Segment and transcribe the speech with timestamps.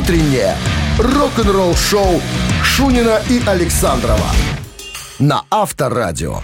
[0.00, 0.56] утреннее
[0.98, 2.22] рок-н-ролл-шоу
[2.64, 4.28] Шунина и Александрова
[5.18, 6.40] на Авторадио.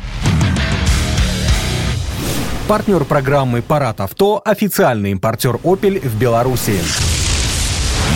[2.68, 6.78] Партнер программы «Парад авто»– официальный импортер «Опель» в Беларуси.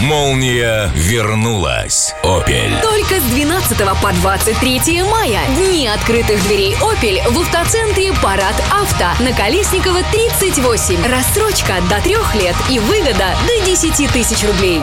[0.03, 2.14] Молния вернулась.
[2.22, 2.75] Опель.
[2.82, 5.41] Только с 12 по 23 мая.
[5.57, 11.07] Дни открытых дверей «Опель» в автоцентре «Парад Авто» на Колесникова 38.
[11.07, 14.82] Рассрочка до трех лет и выгода до 10 тысяч рублей.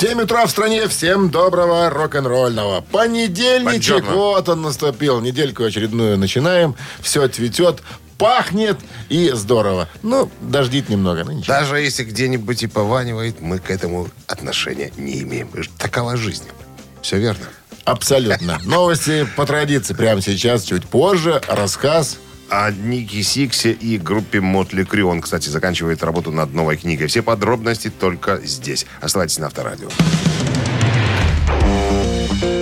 [0.00, 0.88] 7 утра в стране.
[0.88, 2.80] Всем доброго рок-н-ролльного.
[2.80, 3.96] Понедельничек.
[3.96, 4.16] Бонжорно.
[4.16, 5.20] Вот он наступил.
[5.20, 6.74] Недельку очередную начинаем.
[7.02, 7.82] Все цветет,
[8.16, 8.78] пахнет
[9.10, 9.90] и здорово.
[10.02, 11.52] Ну, дождит немного, но ничего.
[11.52, 15.50] Даже если где-нибудь и пованивает, мы к этому отношения не имеем.
[15.76, 16.44] Такова жизнь.
[17.02, 17.44] Все верно.
[17.84, 18.58] Абсолютно.
[18.64, 21.42] Новости по традиции прямо сейчас, чуть позже.
[21.46, 22.16] Рассказ.
[22.50, 25.06] О Нике Сиксе и группе Мотли Крю.
[25.06, 27.06] Он, кстати, заканчивает работу над новой книгой.
[27.06, 28.86] Все подробности только здесь.
[29.00, 29.88] Оставайтесь на Авторадио.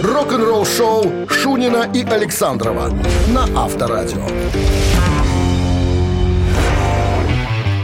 [0.03, 2.91] Рок-н-ролл-шоу Шунина и Александрова
[3.29, 4.27] на Авторадио.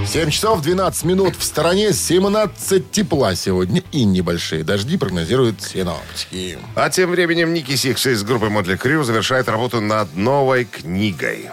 [0.07, 1.37] 7 часов 12 минут.
[1.37, 6.59] В столице 17 тепла сегодня и небольшие дожди прогнозируют синоптики.
[6.77, 11.51] А тем временем Ники Сикс из группы Mötley Crüe завершает работу над новой книгой.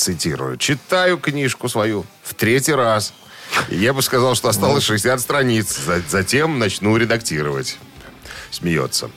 [0.00, 0.56] Цитирую.
[0.56, 3.12] «Читаю книжку свою в третий раз.
[3.68, 5.76] Я бы сказал, что осталось 60 страниц.
[5.76, 7.76] За- Затем начну редактировать».
[8.50, 9.10] Смеется.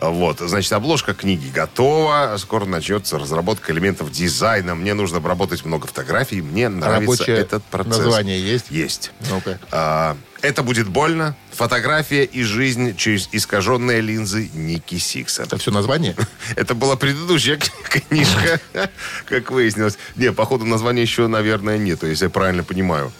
[0.00, 2.34] Вот, значит, обложка книги готова.
[2.38, 4.74] Скоро начнется разработка элементов дизайна.
[4.74, 6.40] Мне нужно обработать много фотографий.
[6.42, 7.98] Мне нравится Рабочее этот процесс.
[7.98, 8.66] название есть?
[8.70, 9.12] Есть.
[9.30, 9.58] Ну-ка.
[9.70, 11.36] А, это будет больно.
[11.52, 15.44] Фотография и жизнь через искаженные линзы Ники Сикса.
[15.44, 16.16] Это все название?
[16.56, 18.60] Это была предыдущая книжка,
[19.26, 19.98] как выяснилось.
[20.16, 23.12] Не, походу названия еще, наверное, нету, если я правильно понимаю.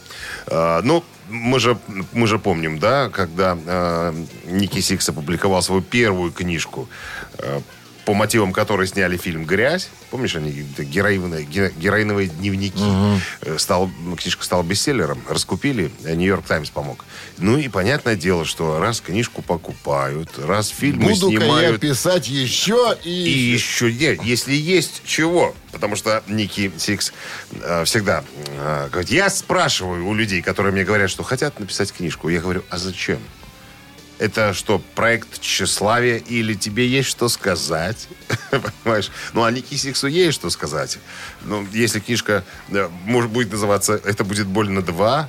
[0.46, 1.76] А, ну, мы же,
[2.12, 4.14] мы же помним, да, когда а,
[4.46, 6.88] Ники Сикс опубликовал свою первую книжку,
[7.38, 7.60] а,
[8.04, 9.88] по мотивам которой сняли фильм «Грязь».
[10.10, 12.82] Помнишь, они героиновые, ге- героиновые дневники.
[13.42, 13.90] Э, Стал,
[14.20, 15.22] книжка стала бестселлером.
[15.28, 17.04] Раскупили, э, «Нью-Йорк Таймс» помог.
[17.38, 21.80] Ну и понятное дело, что раз книжку покупают, раз фильмы Буду-ка я снимают...
[21.80, 23.10] писать еще и...
[23.10, 25.54] И еще нет, если есть чего.
[25.70, 27.12] Потому что Ники Сикс
[27.52, 32.28] э, всегда э, говорит, я спрашиваю у людей, которые мне говорят, что хотят написать книжку.
[32.28, 33.18] Я говорю, а зачем?
[34.22, 38.06] Это что, проект тщеславия или тебе есть что сказать?
[38.84, 39.10] Понимаешь?
[39.32, 40.98] Ну, а Ники Сиксу есть что сказать.
[41.42, 45.26] Ну, если книжка э, может будет называться «Это будет больно 2»,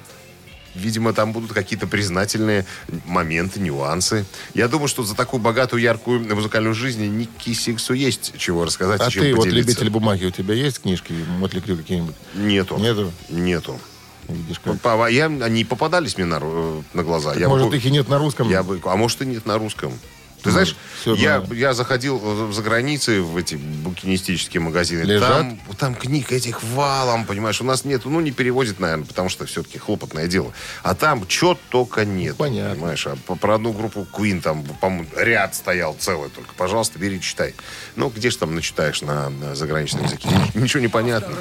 [0.75, 2.65] Видимо, там будут какие-то признательные
[3.05, 4.25] моменты, нюансы.
[4.55, 9.11] Я думаю, что за такую богатую, яркую музыкальную жизнь Ники Сиксу есть чего рассказать А
[9.11, 9.69] ты, вот поделиться.
[9.69, 12.15] любитель бумаги, у тебя есть книжки, Мотли Крю какие-нибудь?
[12.33, 12.77] Нету.
[12.79, 13.13] Нету?
[13.29, 13.79] Нету.
[14.29, 14.79] Видишь, как?
[14.81, 16.39] Па- Я, они попадались мне на,
[16.93, 17.33] на глаза.
[17.35, 18.49] Я бы Может, ку- их и нет на русском?
[18.49, 19.91] я бы, а может и нет на русском.
[20.43, 25.03] Ты знаешь, я, я заходил э, за границей в эти букинистические магазины.
[25.03, 25.29] Лежат?
[25.29, 27.61] Там, там книг этих валом, понимаешь.
[27.61, 30.51] У нас нету, ну, не переводит, наверное, потому что все-таки хлопотное дело.
[30.83, 32.35] А там что только нет.
[32.35, 32.75] Понятно.
[32.75, 36.53] Понимаешь, а про одну группу Queen там, по-моему, ряд стоял целый только.
[36.55, 37.55] Пожалуйста, бери, читай.
[37.95, 40.27] Ну, где же там начитаешь на, на заграничном языке?
[40.53, 41.35] Ничего не понятно.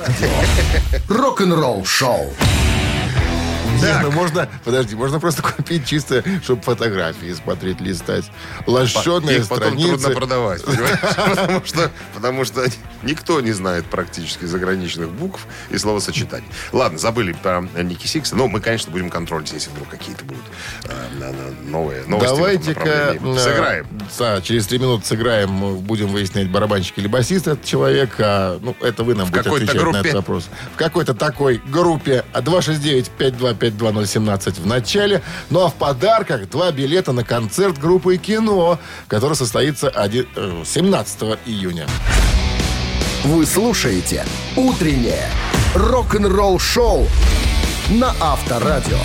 [3.82, 4.00] Рок-н-ролл-шоу.
[4.00, 8.24] Не, ну можно, подожди, можно просто купить чисто, чтобы фотографии смотреть, листать.
[8.66, 10.10] Лощеные Их потом трудно страницы.
[10.14, 10.98] продавать, понимаешь?
[11.36, 12.64] Потому что, потому что
[13.02, 16.46] никто не знает практически заграничных букв и словосочетаний.
[16.72, 18.36] Ладно, забыли про Ники Сикса.
[18.36, 20.42] Но мы, конечно, будем контролить, если вдруг какие-то будут
[20.84, 23.86] э, на- на- новые новости Давайте-ка э, Сыграем.
[24.18, 25.50] Да, через три минуты сыграем.
[25.50, 28.14] Мы будем выяснять, барабанщик или басист этот человек.
[28.18, 29.98] А, ну, это вы нам будете отвечать на группе?
[30.00, 30.48] этот вопрос.
[30.74, 32.24] В какой-то такой группе.
[32.32, 35.22] А 269-5252017 в начале.
[35.50, 41.38] Ну, а в подарках два билета на концерт группы «Кино», который состоится оди- э, 17
[41.46, 41.86] июня.
[43.24, 44.24] Вы слушаете
[44.56, 45.28] «Утреннее
[45.76, 47.06] рок-н-ролл-шоу»
[47.90, 48.98] на Авторадио.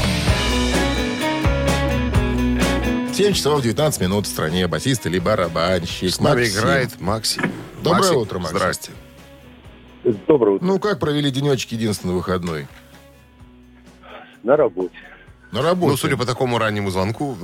[3.14, 4.68] 7 часов 19 минут в стране.
[4.68, 6.10] Басист или барабанщик.
[6.10, 6.60] С нами Максим.
[6.60, 7.52] играет Максим.
[7.84, 8.58] Доброе Максим, утро, Максим.
[8.58, 8.92] Здрасте.
[10.28, 10.66] Доброе утро.
[10.66, 12.68] Ну, как провели денечек единственный выходной?
[14.42, 14.96] На работе.
[15.52, 15.92] На работе.
[15.92, 17.38] Ну, судя по такому раннему звонку,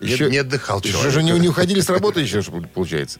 [0.00, 1.12] Еще- не, отдыхал Еще человек.
[1.12, 3.18] же не, не уходили с работы еще, что получается?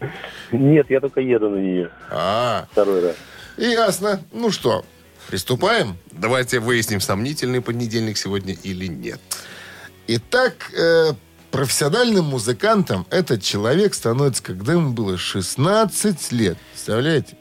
[0.52, 1.90] Нет, я только еду на нее.
[2.10, 3.16] А, Второй раз.
[3.56, 4.20] ясно.
[4.32, 4.84] Ну что,
[5.28, 5.96] приступаем?
[6.12, 9.20] Давайте выясним, сомнительный понедельник сегодня или нет.
[10.06, 11.12] Итак, э,
[11.50, 16.58] профессиональным музыкантом этот человек становится, когда ему было 16 лет.
[16.72, 17.36] Представляете?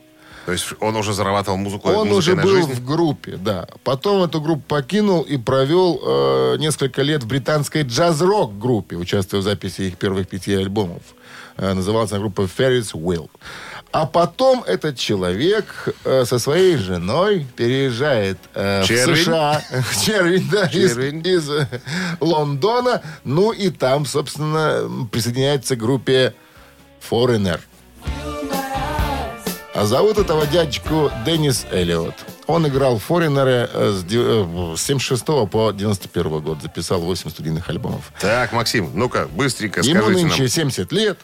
[0.45, 2.73] То есть он уже зарабатывал музыку, Он уже был жизнь?
[2.73, 3.67] в группе, да.
[3.83, 9.43] Потом эту группу покинул и провел э, несколько лет в британской джаз-рок группе, участвуя в
[9.43, 11.01] записи их первых пяти альбомов.
[11.57, 13.29] Э, называлась она группа Ferris Wheel.
[13.93, 15.65] А потом этот человек
[16.03, 18.87] э, со своей женой переезжает э, в?
[18.87, 19.61] США.
[20.03, 21.21] Червень, да, из, Червень.
[21.23, 21.67] из, э,
[22.19, 23.01] Лондона.
[23.23, 26.33] Ну и там, собственно, присоединяется к группе
[27.07, 27.59] Foreigner.
[29.73, 32.13] А зовут этого дядечку Деннис Эллиот.
[32.45, 36.61] Он играл в Форинере э, с де- э, с 76 по 91 год.
[36.61, 38.11] Записал 8 студийных альбомов.
[38.19, 40.49] Так, Максим, ну-ка, быстренько Ему скажите нынче нам.
[40.49, 41.19] 70 лет.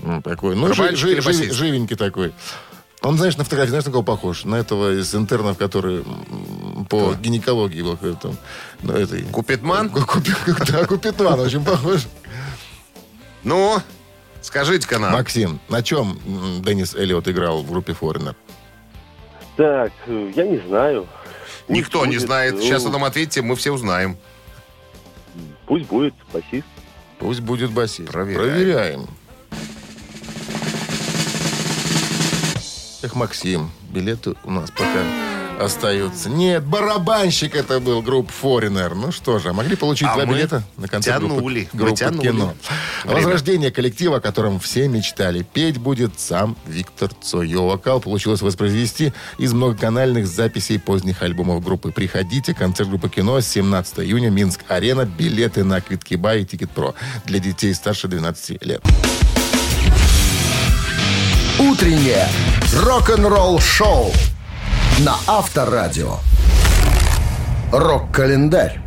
[0.00, 2.32] Ну, такой, ну, жи- жи- жи- живенький такой.
[3.02, 4.44] Он, знаешь, на фотографии, знаешь, на кого похож?
[4.44, 6.04] На этого из интернов, который
[6.88, 7.92] по гинекологии был.
[7.92, 8.36] какой-то Там,
[8.82, 9.22] ну, этой...
[9.24, 9.90] Купитман?
[9.90, 10.34] Ку- Купи-
[10.72, 12.00] Да, Купитман, очень похож.
[13.44, 13.80] Ну,
[14.42, 15.12] скажите-ка нам.
[15.12, 18.36] Максим, на чем м, Деннис Эллиот играл в группе Форинер?
[19.56, 21.06] Так, э, я не знаю.
[21.66, 22.54] Пусть Никто не будет, знает.
[22.54, 24.16] ну, Сейчас вы нам ответите, мы все узнаем.
[25.66, 26.66] Пусть будет басист.
[27.18, 28.10] Пусть будет басист.
[28.10, 28.50] Проверяем.
[28.50, 29.06] Проверяем.
[33.02, 35.02] Эх, Максим, билеты у нас пока
[35.64, 36.28] остаются.
[36.28, 38.94] Нет, барабанщик это был, группа Foreigner.
[38.94, 41.96] Ну что же, а могли получить А два мы билета на концерт тянули, группы, группы
[41.96, 42.26] тянули.
[42.28, 42.54] кино.
[43.04, 43.16] Время.
[43.16, 45.46] Возрождение коллектива, о котором все мечтали.
[45.52, 47.48] Петь будет сам Виктор Цой.
[47.48, 51.92] Его вокал получилось воспроизвести из многоканальных записей поздних альбомов группы.
[51.92, 55.04] Приходите, концерт группы кино 17 июня, Минск-арена.
[55.04, 56.94] Билеты на Kvitki.by и Ticketpro
[57.24, 58.82] для детей старше 12 лет.
[61.58, 62.28] Утреннее
[62.74, 64.12] рок-н-ролл-шоу
[65.00, 66.18] на Авторадио.
[67.72, 68.80] Рок-календарь.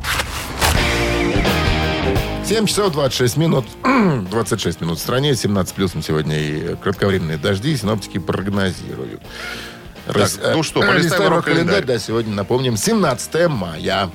[2.46, 3.66] 7 часов 26 минут.
[3.84, 7.76] 26 минут в стране, 17 плюсом сегодня и кратковременные дожди.
[7.76, 9.22] Синоптики прогнозируют.
[10.08, 11.84] Рас- ну что, э, полистаем листаем рок-календарь.
[11.86, 14.12] Да, сегодня, напомним, 17 мая.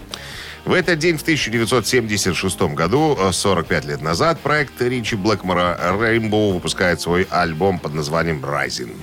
[0.64, 7.00] В этот день, в 1976 году, э, 45 лет назад, проект Ричи Блэкмора Rainbow выпускает
[7.00, 8.94] свой альбом под названием Rising.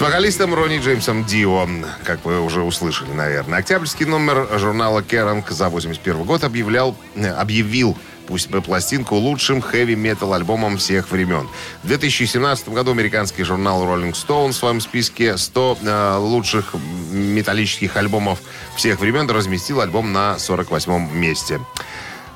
[0.00, 1.68] С вокалистом Ронни Джеймсом Дио,
[2.04, 3.58] как вы уже услышали, наверное.
[3.58, 10.32] Октябрьский номер журнала Керанг за 81 год объявлял, э, объявил пусть бы пластинку лучшим хэви-метал
[10.32, 11.46] альбомом всех времен.
[11.82, 16.74] В 2017 году американский журнал Rolling Stone в своем списке 100 э, лучших
[17.12, 18.38] металлических альбомов
[18.76, 21.60] всех времен разместил альбом на 48 месте.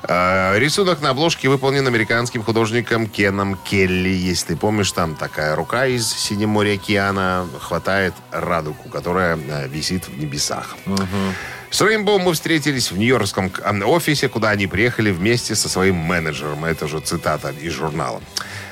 [0.07, 4.09] Э, Рисунок на обложке выполнен американским художником Кеном Келли.
[4.09, 10.07] Если ты помнишь, там такая рука из Синего моря океана хватает радугу, которая э, висит
[10.07, 10.75] в небесах.
[11.71, 16.63] С Рейнбоу мы встретились в нью-йоркском а, офисе, куда они приехали вместе со своим менеджером.
[16.63, 18.21] Это же цитата из журнала.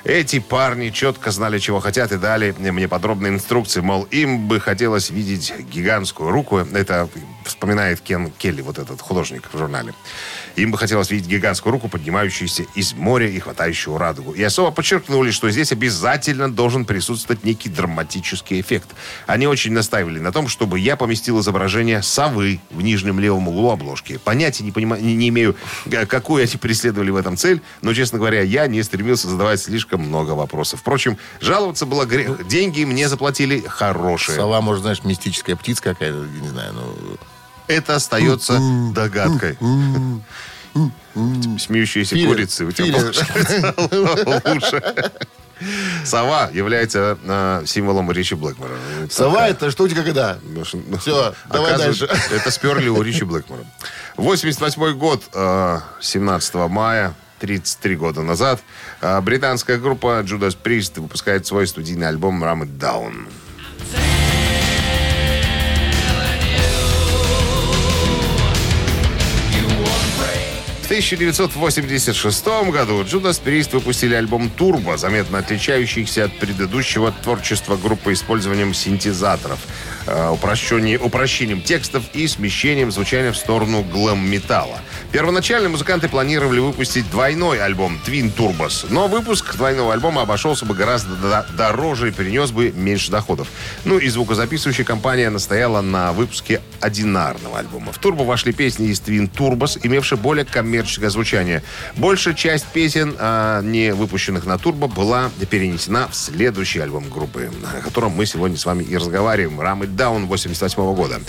[0.04, 3.80] Эти парни четко знали, чего хотят, и дали мне подробные инструкции.
[3.80, 6.58] Мол, им бы хотелось видеть гигантскую руку.
[6.58, 7.08] Это
[7.46, 9.94] вспоминает Кен Келли, вот этот художник в журнале.
[10.58, 14.34] Им бы хотелось видеть гигантскую руку, поднимающуюся из моря и хватающую радугу.
[14.34, 18.90] И особо подчеркнули, что здесь обязательно должен присутствовать некий драматический эффект.
[19.26, 24.20] Они очень настаивали на том, чтобы я поместил изображение совы в нижнем левом углу обложки.
[24.24, 25.56] Понятия не, понима- не, не имею,
[25.86, 29.93] э, какую они преследовали в этом цель, но, честно говоря, я не стремился задавать слишком
[29.98, 30.80] много вопросов.
[30.80, 32.48] Впрочем, жаловаться было грех.
[32.48, 34.36] Деньги мне заплатили хорошие.
[34.36, 37.18] Сова, может, знаешь, мистическая птица какая-то, не знаю, ну...
[37.68, 38.60] Это остается
[38.94, 39.58] догадкой.
[41.60, 42.28] Смеющиеся Филя.
[42.28, 42.66] курицы.
[42.66, 42.98] У тебя
[44.46, 45.12] лучше.
[46.04, 48.74] Сова является э, символом Ричи Блэкмора.
[49.10, 50.38] Сова это что у тебя когда?
[51.00, 52.10] Всё, давай дальше.
[52.32, 53.64] Это сперли у Ричи Блэкмора.
[54.18, 58.62] 88 год, э, 17 мая, 33 года назад,
[59.02, 63.28] э, британская группа Judas Priest выпускает свой студийный альбом Ram It Down.
[70.84, 78.74] В 1986 году Judas Priest выпустили альбом «Турбо», заметно отличающийся от предыдущего творчества группы использованием
[78.74, 79.60] синтезаторов,
[80.06, 84.80] э, упрощение- упрощением текстов и смещением звучания в сторону глэм-металла.
[85.14, 91.16] Первоначально музыканты планировали выпустить двойной альбом «Twin Turbos», но выпуск двойного альбома обошелся бы гораздо
[91.16, 93.48] до- дороже и принес бы меньше доходов.
[93.86, 97.92] Ну и звукозаписывающая компания настояла на выпуске одинарного альбома.
[97.92, 101.62] В «Турбо» вошли песни из «Twin Turbos», имевшие более коммерческое звучание.
[101.96, 107.82] Большая часть песен, а, не выпущенных на турбо, была перенесена в следующий альбом группы, о
[107.82, 109.62] котором мы сегодня с вами и разговариваем.
[109.62, 111.22] It Down 88 года.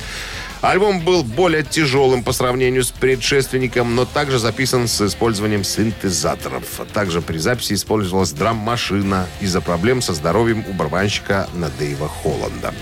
[0.65, 6.65] Альбом был более тяжелым по сравнению с предшественником, но также записан с использованием синтезаторов.
[6.95, 12.73] Также при записи использовалась драм-машина из-за проблем со здоровьем у барабанщика на Дэйва Холланда.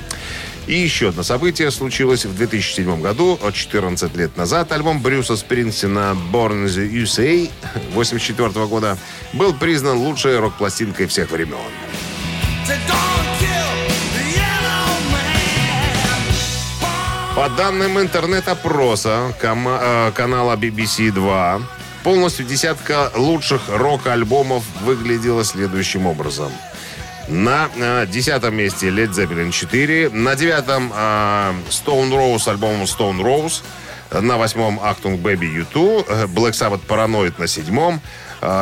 [0.68, 4.70] И еще одно событие случилось в 2007 году, 14 лет назад.
[4.70, 7.50] Альбом Брюса Спрингстина «Born in the USA»
[7.94, 8.96] 84 года
[9.32, 11.58] был признан лучшей рок-пластинкой всех времен.
[17.34, 21.62] По данным интернет-опроса э, канала BBC 2,
[22.04, 26.52] полностью десятка лучших рок-альбомов выглядела следующим образом.
[27.28, 33.62] На э, десятом месте Led Zeppelin 4, на девятом э, Stone Rose альбом Stone Rose,
[34.20, 38.02] на восьмом Achtung Baby U2, э, Black Sabbath Paranoid на седьмом,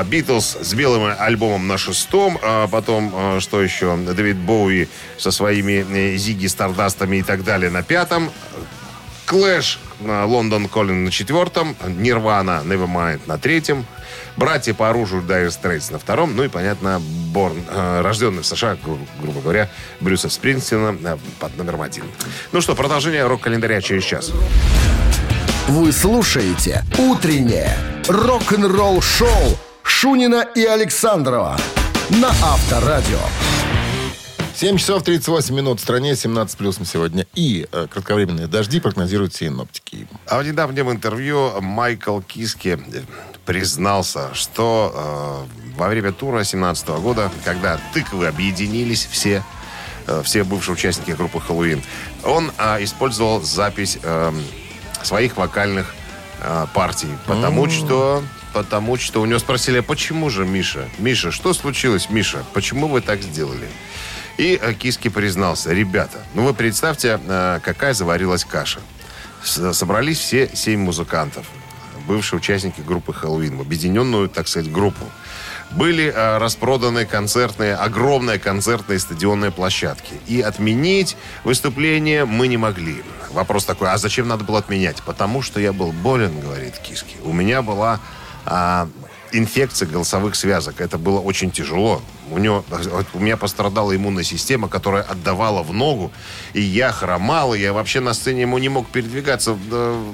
[0.05, 5.85] Битлз с белым альбомом на шестом, а потом, э, что еще, Дэвид Боуи со своими
[5.89, 8.31] э, Зиги Стардастами и так далее на пятом,
[9.27, 13.87] Клэш Лондон Коллин на четвертом, Нирвана Nevermind на третьем,
[14.37, 18.77] Братья по оружию Dire Straits на втором, ну и, понятно, Борн, э, рожденный в США,
[18.83, 19.71] гру- грубо говоря,
[20.01, 22.05] Брюса Спрингстина э, под номером один.
[22.53, 24.31] Ну что, продолжение рок-календаря через час.
[25.69, 27.77] Вы слушаете «Утреннее
[28.09, 29.59] рок-н-ролл-шоу»
[30.01, 31.59] Шунина и Александрова
[32.09, 33.19] на Авторадио.
[34.55, 35.79] 7 часов 38 минут.
[35.79, 37.27] В стране 17 плюсом сегодня.
[37.35, 40.09] И э, кратковременные дожди прогнозируют синоптики.
[40.27, 42.79] А в недавнем интервью Майкл Киски
[43.45, 49.45] признался, что э, во время тура 2017 года, когда тыквы объединились все,
[50.07, 51.83] э, все бывшие участники группы «Хэллоуин»,
[52.25, 54.33] он э, использовал запись э,
[55.03, 55.95] своих вокальных
[56.41, 58.23] э, партий, потому что...
[58.53, 60.89] Потому что у него спросили, а почему же, Миша?
[60.99, 62.45] Миша, что случилось, Миша?
[62.53, 63.69] Почему вы так сделали?
[64.39, 68.81] И э, Киски признался, ребята, ну вы представьте, э, какая заварилась каша.
[69.45, 71.47] С- Собрались все семь музыкантов,
[72.07, 75.05] бывшие участники группы «Хэллоуин», в объединенную, так сказать, группу.
[75.73, 80.15] Были э, распроданы концертные, огромные концертные стадионные площадки.
[80.27, 83.05] И отменить выступление мы не могли.
[83.31, 85.03] Вопрос такой, а зачем надо было отменять?
[85.07, 87.15] Потому что я был болен, говорит Киски.
[87.23, 88.01] У меня была
[88.47, 88.89] а,
[89.33, 90.81] инфекция голосовых связок.
[90.81, 92.03] Это было очень тяжело.
[92.31, 92.65] У, него,
[93.15, 96.13] у меня пострадала иммунная система, которая отдавала в ногу.
[96.53, 100.13] И я хромал, и я вообще на сцене ему не мог передвигаться э,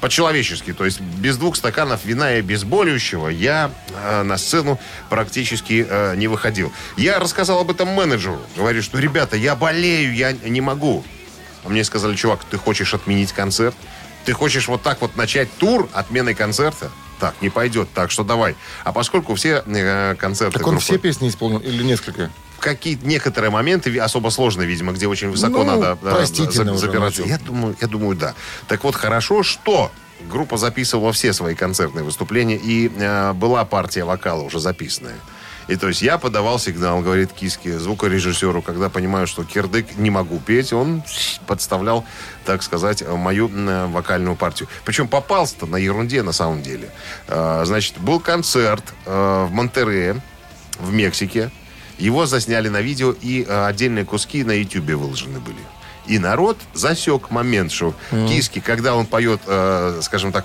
[0.00, 0.72] по-человечески.
[0.72, 4.78] То есть без двух стаканов вина и обезболивающего я э, на сцену
[5.08, 6.72] практически э, не выходил.
[6.96, 8.38] Я рассказал об этом менеджеру.
[8.56, 11.04] Говорю, что, ребята, я болею, я не могу.
[11.64, 13.74] А мне сказали, чувак, ты хочешь отменить концерт?
[14.26, 16.90] Ты хочешь вот так вот начать тур отменой концерта?
[17.20, 17.88] Так, не пойдет.
[17.94, 18.56] Так что давай.
[18.84, 20.58] А поскольку все э, концерты...
[20.58, 22.30] Так он группы- все песни исполнил или несколько?
[22.60, 27.22] какие-то некоторые моменты особо сложные, видимо, где очень высоко Ну, надо э, простительно за- запираться.
[27.22, 28.34] Я думаю, я думаю, да.
[28.68, 29.92] Так вот, хорошо, что
[30.30, 35.16] группа записывала все свои концертные выступления, и э, была партия вокала уже записанная.
[35.68, 40.38] И то есть я подавал сигнал, говорит Киски, звукорежиссеру, когда понимаю, что кирдык не могу
[40.38, 41.02] петь, он
[41.46, 42.04] подставлял,
[42.44, 43.48] так сказать, мою
[43.88, 44.68] вокальную партию.
[44.84, 46.90] Причем попался-то на ерунде на самом деле.
[47.28, 50.20] Э, Значит, был концерт э, в Монтерее,
[50.78, 51.50] в Мексике.
[51.98, 55.58] Его засняли на видео, и э, отдельные куски на Ютьюбе выложены были.
[56.06, 60.44] И народ засек момент, что Киски, когда он поет, э, скажем так,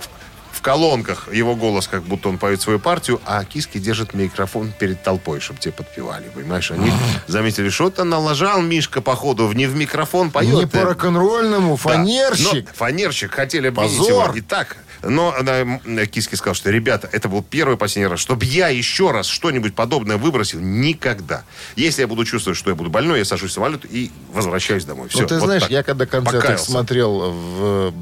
[0.59, 5.01] в- колонках его голос, как будто он поет свою партию, а Киски держит микрофон перед
[5.03, 6.71] толпой, чтобы те подпевали, понимаешь?
[6.71, 6.91] Они
[7.27, 10.53] заметили, что-то налажал Мишка, походу, в- не в микрофон поет.
[10.53, 11.89] Не э, по рок-н-ролльному, да.
[11.89, 12.67] фанерщик.
[12.67, 14.25] Но фанерщик хотели обвинить Позор.
[14.29, 14.37] его.
[14.37, 14.77] И так.
[15.01, 19.11] Но да, м, Киски сказал, что, ребята, это был первый последний раз, чтобы я еще
[19.11, 20.59] раз что-нибудь подобное выбросил.
[20.59, 21.43] Никогда.
[21.77, 25.07] Если я буду чувствовать, что я буду больной, я сажусь в самолет и возвращаюсь домой.
[25.07, 25.21] Все.
[25.21, 27.93] Ну, ты знаешь, я когда концерт смотрел в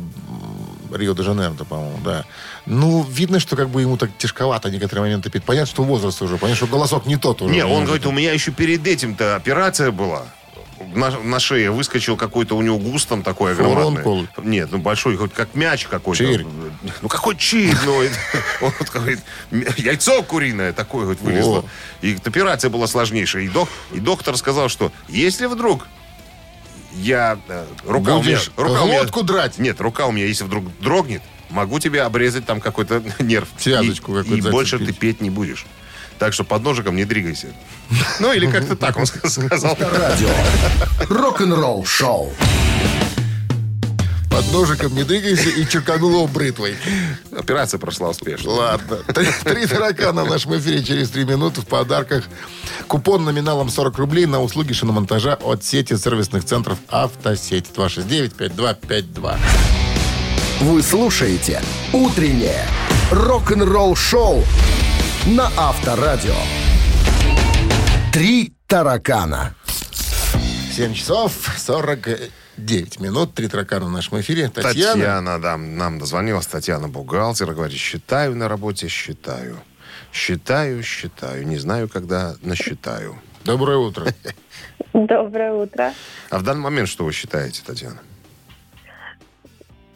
[0.94, 2.26] Рио-де-Жанейро, по-моему, да.
[2.66, 5.44] Ну, видно, что как бы ему так тяжковато некоторые моменты петь.
[5.44, 7.54] Понятно, что возраст уже, понятно, что голосок не тот уже.
[7.54, 10.24] Не, он говорит, у меня еще перед этим-то операция была.
[10.94, 14.22] На, на шее выскочил какой-то у него густом такой Фурункул.
[14.22, 14.28] громадный.
[14.44, 16.24] Нет, ну большой, хоть как мяч какой-то.
[16.24, 16.46] Чирь.
[17.02, 17.74] Ну какой чирь?
[17.84, 18.04] Ну,
[18.62, 19.20] он говорит,
[19.78, 21.66] яйцо куриное такое вот вылезло.
[22.02, 23.44] И операция была сложнейшая.
[23.44, 25.88] И, док- и доктор сказал, что если вдруг
[26.98, 27.40] я...
[27.48, 28.36] э, Рука у меня...
[28.38, 29.58] Будешь Рука у меня- глотку драть.
[29.58, 33.48] Нет, рука у меня, если вдруг дрогнет, могу тебе обрезать там какой-то нерв.
[33.58, 35.66] Связочку И- какую-то И больше ты петь не будешь.
[36.20, 37.48] Так что под ножиком не двигайся.
[38.20, 39.78] Ну, или как-то так он сказал.
[39.80, 40.30] Радио.
[41.10, 42.34] Рок-н-ролл шоу.
[44.38, 46.78] Под ножиком не двигайся и черканул его бритвой.
[47.36, 48.52] Операция прошла успешно.
[48.52, 48.98] Ладно.
[49.08, 52.24] Три, три таракана в нашем эфире через три минуты в подарках.
[52.88, 57.72] Купон номиналом 40 рублей на услуги шиномонтажа от сети сервисных центров «Автосеть».
[57.76, 59.38] 269-5252.
[60.60, 61.60] Вы слушаете
[61.92, 62.64] «Утреннее
[63.10, 64.44] рок-н-ролл-шоу»
[65.26, 66.36] на Авторадио.
[68.14, 69.56] «Три таракана».
[70.76, 71.34] 7 часов
[72.58, 73.34] 49 минут.
[73.34, 74.50] Три таракана в нашем эфире.
[74.50, 74.94] Татьяна.
[74.94, 79.58] Татьяна, да, нам дозвонилась Татьяна бухгалтер, говорит, считаю на работе, считаю.
[80.12, 81.46] Считаю, считаю.
[81.48, 83.20] Не знаю, когда насчитаю.
[83.44, 84.08] Доброе утро.
[84.94, 85.94] Доброе утро.
[86.30, 88.00] А в данный момент что вы считаете, Татьяна?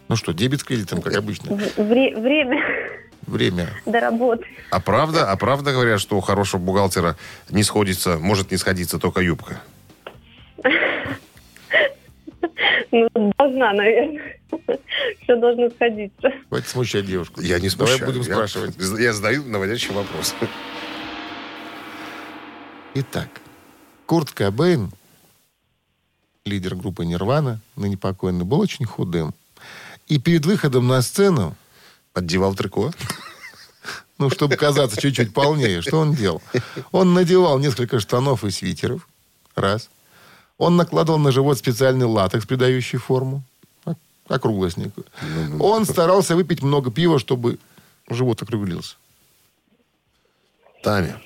[0.08, 1.56] Ну что, дебет с кредитом, как обычно.
[1.78, 2.62] Вре- время
[3.26, 3.70] Время.
[3.86, 4.46] до работы.
[4.70, 7.16] А правда, а правда говорят, что у хорошего бухгалтера
[7.50, 9.62] не сходится, может не сходиться только юбка?
[12.92, 14.40] Ну, должна, наверное.
[15.24, 16.30] Все должно сходиться.
[16.50, 17.42] Хватит смущать девушку.
[17.42, 18.06] Я не Давай смущаю.
[18.06, 18.76] будем Я- спрашивать.
[19.00, 20.36] Я задаю наводящий вопрос.
[22.94, 23.30] Итак,
[24.06, 24.92] Курт Кобейн,
[26.46, 29.34] лидер группы Нирвана, ныне покойный, был очень худым.
[30.08, 31.56] И перед выходом на сцену,
[32.14, 32.92] Поддевал трико.
[34.18, 36.42] ну, чтобы казаться чуть-чуть полнее, что он делал?
[36.92, 39.08] Он надевал несколько штанов и свитеров.
[39.56, 39.90] Раз.
[40.62, 43.42] Он накладывал на живот специальный латекс, придающий форму.
[43.84, 45.06] ок- Округлость некую.
[45.60, 47.58] Он старался выпить много пива, чтобы
[48.08, 48.96] живот округлился.
[50.84, 51.20] Таня,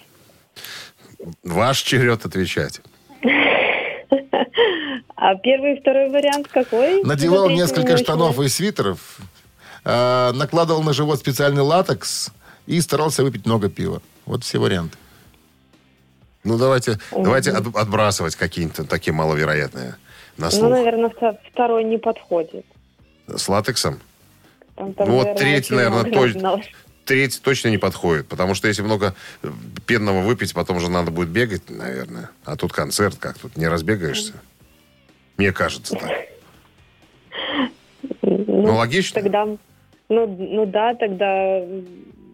[1.43, 2.79] ваш черед отвечать.
[5.17, 7.03] А первый и второй вариант какой?
[7.03, 9.17] Надевал несколько штанов и свитеров,
[9.83, 12.31] э, накладывал на живот специальный латекс
[12.67, 14.01] и старался выпить много пива.
[14.25, 14.97] Вот все варианты.
[16.45, 19.95] Ну, давайте, давайте от- отбрасывать какие-то такие маловероятные
[20.37, 20.69] на Ну, слух.
[20.71, 22.65] наверное, вто- второй не подходит.
[23.27, 23.99] С латексом?
[24.75, 26.61] Там, там, Ну, вот наверное, третий, очень наверное, точно.
[27.05, 29.47] Третий точно не подходит, потому что если много э,
[29.85, 32.29] пенного выпить, потом же надо будет бегать, наверное.
[32.45, 34.33] А тут концерт, как тут, не разбегаешься?
[35.37, 36.11] Мне кажется так.
[38.21, 39.21] Ну, логично.
[39.21, 39.57] Тогда, ну,
[40.09, 41.61] ну да, тогда,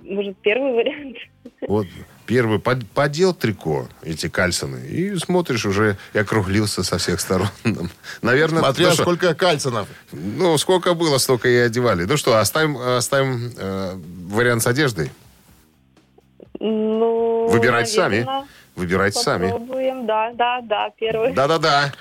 [0.04, 1.18] может, первый вариант.
[1.68, 1.88] Вот
[2.32, 7.50] первый под- подел трико, эти кальсоны, и смотришь, уже и округлился со всех сторон.
[8.22, 9.90] Наверное, Смотря ну что, сколько кальцинов.
[10.14, 12.06] ну, сколько было, столько и одевали.
[12.06, 15.12] Ну что, оставим, оставим э, вариант с одеждой?
[16.62, 18.20] Ну, Выбирать сами.
[18.20, 19.50] наверно, Выбирайте сами.
[19.52, 21.34] Попробуем, да, да, да, первый.
[21.34, 21.92] Да-да-да.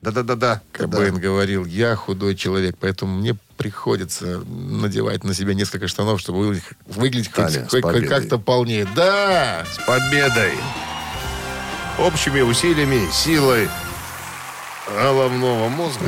[0.00, 0.62] Да-да-да-да.
[0.72, 7.32] Кобейн говорил, я худой человек, поэтому мне приходится надевать на себя несколько штанов, чтобы выглядеть,
[7.32, 8.86] Таня, хоть- хоть как-то полнее.
[8.96, 9.66] Да!
[9.70, 10.52] С победой!
[11.98, 13.68] Общими усилиями, силой
[14.94, 16.04] головного мозга.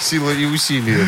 [0.00, 1.04] Сила и усилия.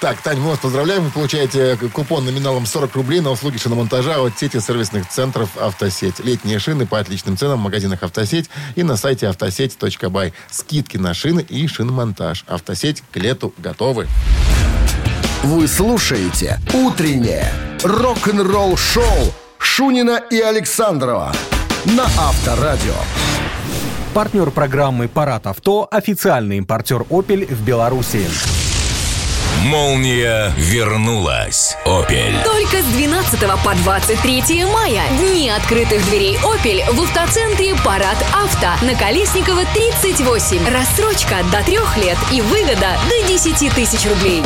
[0.00, 1.04] Так, Тань, мы вас поздравляем.
[1.04, 6.20] Вы получаете купон номиналом 40 рублей на услуги шиномонтажа от сети сервисных центров «Автосеть».
[6.20, 10.32] Летние шины по отличным ценам в магазинах «Автосеть» и на сайте автосеть.бай.
[10.50, 12.44] Скидки на шины и шиномонтаж.
[12.46, 14.08] «Автосеть» к лету готовы.
[15.42, 17.50] Вы слушаете «Утреннее
[17.82, 21.32] рок-н-ролл-шоу» Шунина и Александрова
[21.86, 22.92] на Авторадио.
[24.12, 28.26] Партнер программы «Парад авто»– официальный импортер «Опель» в Беларуси.
[29.64, 31.74] Молния вернулась.
[31.86, 32.34] Опель.
[32.44, 35.04] Только с 12 по 23 мая.
[35.20, 40.68] Дни открытых дверей «Опель» в автоцентре «Парад Авто» на Колесникова 38.
[40.68, 44.42] Рассрочка до трех лет и выгода до 10 тысяч рублей.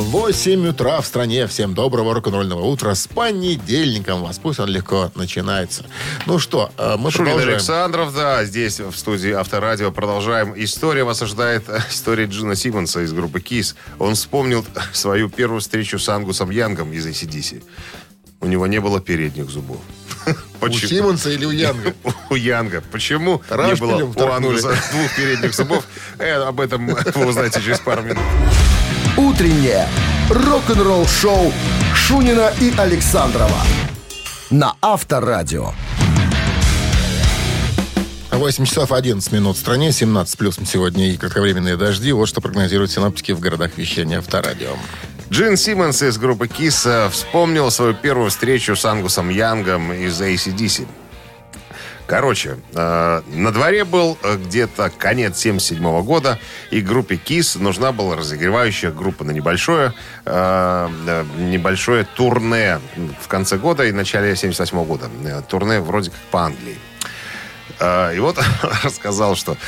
[0.00, 1.46] 8 утра в стране.
[1.46, 2.94] Всем доброго рок-н-ролльного утра.
[2.94, 4.38] С понедельником вас.
[4.38, 5.84] Пусть он легко начинается.
[6.26, 7.56] Ну что, э, мы Шунин продолжаем.
[7.56, 10.54] Александров, да, здесь в студии Авторадио продолжаем.
[10.56, 13.74] История вас ожидает, э, история Джина Симмонса из группы Kiss.
[13.98, 17.62] Он вспомнил свою первую встречу с Ангусом Янгом из ACDC.
[18.40, 19.80] У него не было передних зубов.
[20.60, 21.92] У Симмонса или у Янга?
[22.30, 22.82] У Янга.
[22.92, 24.32] Почему не Рашпилем было у.
[24.32, 25.84] Ангуса двух передних зубов?
[26.18, 28.22] Э, об этом вы узнаете через пару минут.
[29.18, 29.88] Утреннее
[30.30, 31.52] рок-н-ролл-шоу
[31.92, 33.60] Шунина и Александрова
[34.48, 35.72] на Авторадио.
[38.30, 42.12] 8 часов 11 минут в стране, 17 плюс сегодня и кратковременные дожди.
[42.12, 44.76] Вот что прогнозируют синоптики в городах вещания Авторадио.
[45.32, 50.86] Джин Симмонс из группы э, вспомнил свою первую встречу с Ангусом Янгом из ACDC.
[52.08, 56.38] Короче, э, на дворе был э, где-то конец 77 года,
[56.70, 59.92] и группе Kiss нужна была разогревающая группа на небольшое,
[60.24, 62.80] э, э, небольшое турне
[63.20, 65.10] в конце года и начале 78 года.
[65.22, 66.78] Э, Турне вроде как по Англии.
[67.78, 68.38] И вот
[68.82, 69.58] рассказал, что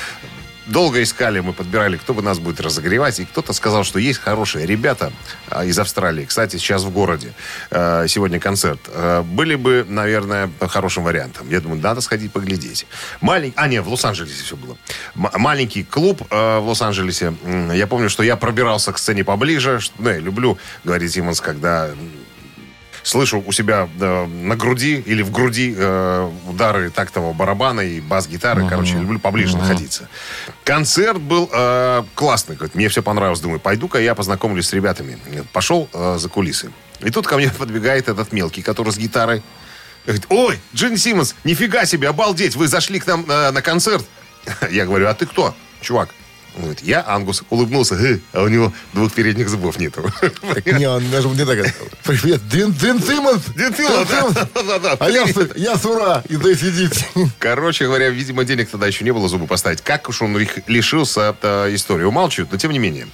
[0.67, 3.21] долго искали, мы подбирали, кто бы нас будет разогревать.
[3.21, 5.13] И кто-то сказал, что есть хорошие ребята
[5.49, 6.25] а, из Австралии.
[6.25, 7.33] Кстати, сейчас в городе.
[7.71, 8.81] Э, сегодня концерт.
[8.89, 11.49] Э, были бы, наверное, хорошим вариантом.
[11.51, 12.87] Я думаю, надо сходить поглядеть.
[13.21, 13.55] Маленький...
[13.57, 14.77] А, нет, в Лос-Анджелесе все было.
[15.15, 17.35] Маленький клуб э, в Лос-Анджелесе.
[17.73, 19.81] Я помню, что я пробирался к сцене поближе.
[19.99, 21.91] Ну, я люблю, говорит Симмонс, когда
[23.03, 28.67] слышу у себя э, на груди или в груди э, удары тактового барабана и бас-гитары.
[28.69, 30.09] Короче, люблю поближе находиться.
[30.65, 32.57] Концерт был э, классный.
[32.57, 33.41] Говорит, мне все понравилось.
[33.41, 35.19] Думаю, пойду-ка я познакомлюсь с ребятами.
[35.53, 36.71] Пошел э, за кулисы.
[37.01, 39.43] И тут ко мне подбегает этот мелкий, который с гитарой.
[40.07, 44.05] Говорит, ой, Джин Симмонс, нифига себе, обалдеть, вы зашли к нам э, на концерт.
[44.71, 46.11] Я говорю, а ты кто, чувак?
[46.57, 47.43] Он говорит, я Ангус.
[47.51, 50.03] Улыбнулся, «Э, а у него двух передних зубов нету.
[50.67, 51.59] Не, он даже не так.
[52.05, 53.45] Привет, Дин, Дин Симмонс.
[53.57, 53.73] Дин
[54.83, 54.97] да.
[54.99, 56.23] А я, с- я с ура.
[56.29, 57.07] И да сидите.
[57.39, 59.81] Короче говоря, видимо, денег тогда еще не было зубы поставить.
[59.81, 62.05] Как уж он их лишился э, истории.
[62.05, 63.07] Умалчивают, но тем не менее.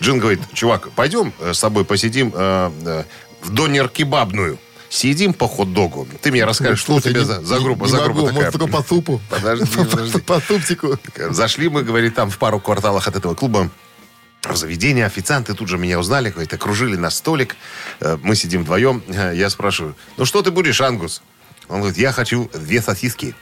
[0.00, 3.04] Джин говорит, чувак, пойдем э, с тобой посидим э, э,
[3.42, 4.58] в донер-кебабную.
[4.92, 6.06] Съедим по хот-догу.
[6.20, 8.44] Ты мне расскажешь, что у тебя не- за, за группа, не за могу, группа такая.
[8.44, 9.20] Может, только по супу.
[9.30, 10.20] Подожди, подожди.
[10.20, 10.98] По супчику.
[11.30, 13.70] Зашли мы, говорит, там в пару кварталах от этого клуба
[14.46, 17.56] в заведение, официанты тут же меня узнали, говорит, окружили на столик,
[18.00, 21.22] Э, мы сидим вдвоем, Э, я спрашиваю, ну что ты будешь, Ангус?
[21.68, 23.34] Он говорит, я хочу две сосиски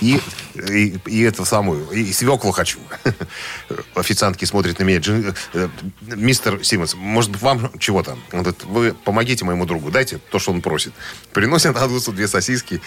[0.00, 0.20] и,
[0.54, 2.78] и, и эту самую, и свеклу хочу.
[3.94, 5.68] Официантки смотрят на меня, «Джин- э,
[6.00, 8.18] мистер Симмонс, может быть, вам чего там?
[8.64, 10.92] Вы помогите моему другу, дайте то, что он просит.
[11.32, 12.80] Приносят Ангусу две сосиски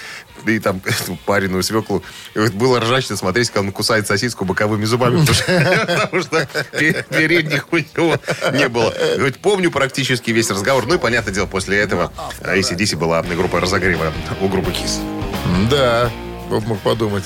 [0.45, 2.03] и там эту пареную свеклу.
[2.33, 6.47] И говорит, было ржачно смотреть, как он кусает сосиску боковыми зубами, потому что-
[7.09, 8.19] передних у него
[8.53, 8.93] не было.
[9.41, 10.85] Помню практически весь разговор.
[10.87, 15.69] Ну и, понятное дело, после этого ACDC была группа разогрева у группы KISS.
[15.69, 16.11] Да,
[16.61, 17.23] мог подумать.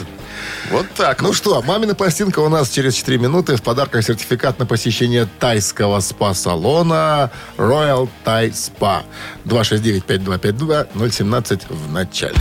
[0.71, 1.21] Вот так.
[1.21, 3.55] Ну что, мамина пластинка у нас через 4 минуты.
[3.55, 9.03] В подарках сертификат на посещение тайского спа-салона Royal Thai Spa.
[9.45, 12.35] 269-5252, 017 в начале.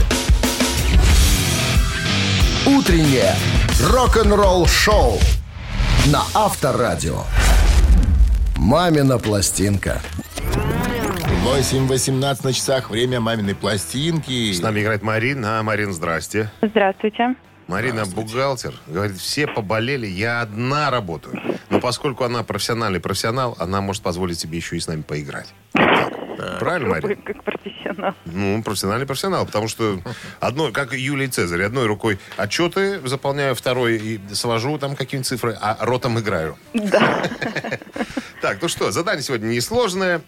[2.65, 3.35] Утреннее
[3.81, 5.19] рок-н-ролл-шоу
[6.07, 7.23] на Авторадио.
[8.57, 10.01] «Мамина пластинка».
[11.47, 12.89] 8.18 на часах.
[12.89, 14.51] Время маминой пластинки.
[14.51, 15.63] С нами играет Марина.
[15.63, 16.51] Марин, здрасте.
[16.61, 17.35] Здравствуйте.
[17.67, 18.73] Марина бухгалтер.
[18.85, 21.41] Говорит, все поболели, я одна работаю.
[21.69, 25.53] Но поскольку она профессиональный профессионал, она может позволить себе еще и с нами поиграть.
[25.71, 26.59] Так.
[26.59, 27.15] Правильно, Марина?
[27.23, 28.13] как профессионал.
[28.25, 29.99] Ну, профессиональный профессионал, потому что
[30.41, 35.77] одной, как Юлий Цезарь, одной рукой отчеты заполняю, второй и свожу там какие-нибудь цифры, а
[35.79, 36.57] ротом играю.
[36.73, 37.23] Да.
[38.41, 40.21] Так, ну что, задание сегодня несложное.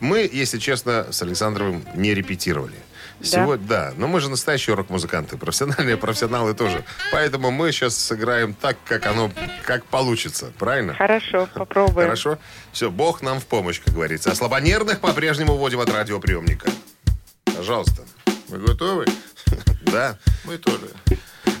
[0.00, 2.76] Мы, если честно, с Александровым не репетировали.
[3.22, 6.84] Сегодня, да, но мы же настоящие рок-музыканты, профессиональные профессионалы тоже.
[7.12, 9.32] Поэтому мы сейчас сыграем так, как оно,
[9.64, 10.94] как получится, правильно?
[10.94, 12.06] Хорошо, попробуем.
[12.08, 12.38] Хорошо?
[12.72, 14.30] Все, Бог нам в помощь, как говорится.
[14.30, 16.70] А слабонервных по-прежнему уводим от радиоприемника.
[17.44, 18.02] Пожалуйста.
[18.48, 19.06] Вы готовы?
[19.86, 20.18] Да.
[20.44, 20.90] Мы тоже.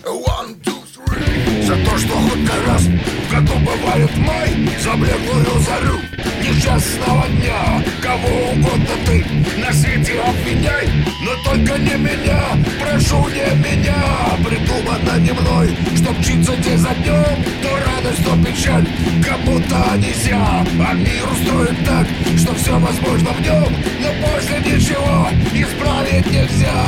[0.02, 1.45] One, two, three.
[1.66, 5.98] За то, что хоть раз в году бывает май За блеклую зарю.
[6.40, 9.24] Несчастного дня Кого угодно ты
[9.58, 10.88] на свете обвиняй
[11.24, 12.40] Но только не меня,
[12.80, 13.96] прошу не меня.
[14.44, 18.86] Придумано не мной, что мчится день за днем То радость, то печаль,
[19.28, 20.64] кому-то нельзя.
[20.88, 22.06] А мир устроен так,
[22.38, 26.84] что все возможно в нем Но после ничего исправить нельзя.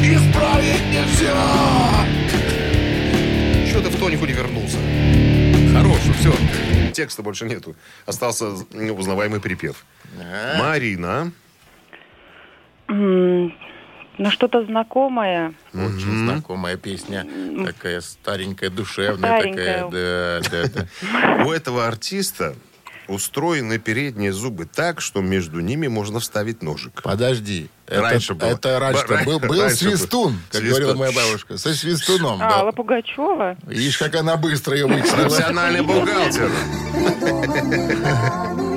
[0.00, 1.93] Исправить нельзя
[3.84, 4.78] Что-то в тонику не вернулся.
[5.74, 6.32] Хороший, все.
[6.94, 7.76] Текста больше нету.
[8.06, 9.84] Остался узнаваемый припев.
[10.58, 11.30] Марина.
[12.88, 13.52] М,
[14.16, 15.52] Ну, что-то знакомое.
[15.74, 17.26] Очень знакомая песня.
[17.66, 19.84] Такая старенькая, душевная Старенькая.
[19.84, 20.40] такая.
[20.40, 20.86] Да, да,
[21.38, 21.44] да.
[21.44, 22.54] У этого артиста
[23.08, 27.02] устроены передние зубы так, что между ними можно вставить ножик.
[27.02, 27.68] Подожди.
[27.86, 28.48] Это, Раньше было.
[28.48, 29.96] Это раньше Ба- был, был раньше был.
[29.96, 30.68] свистун, как Свистун.
[30.70, 31.58] говорила моя бабушка.
[31.58, 32.56] Со свистуном, А, да.
[32.60, 33.56] Алла Пугачева?
[33.66, 35.22] Видишь, как она быстро ее вычислила.
[35.28, 36.50] Профессиональный бухгалтер.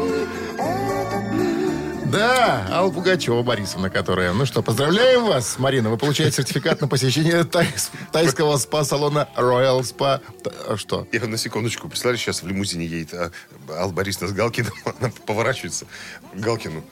[2.12, 4.32] Да, Алла Пугачева Борисовна, которая.
[4.32, 5.90] Ну что, поздравляем вас, Марина.
[5.90, 7.68] Вы получаете сертификат на посещение тай-
[8.12, 10.22] тайского спа-салона Royal Spa.
[10.68, 11.06] А Что?
[11.12, 13.32] Я на секундочку, представляешь, сейчас в лимузине едет а,
[13.70, 15.86] Алла Борисовна с Галкиным, она поворачивается
[16.34, 16.84] Галкину.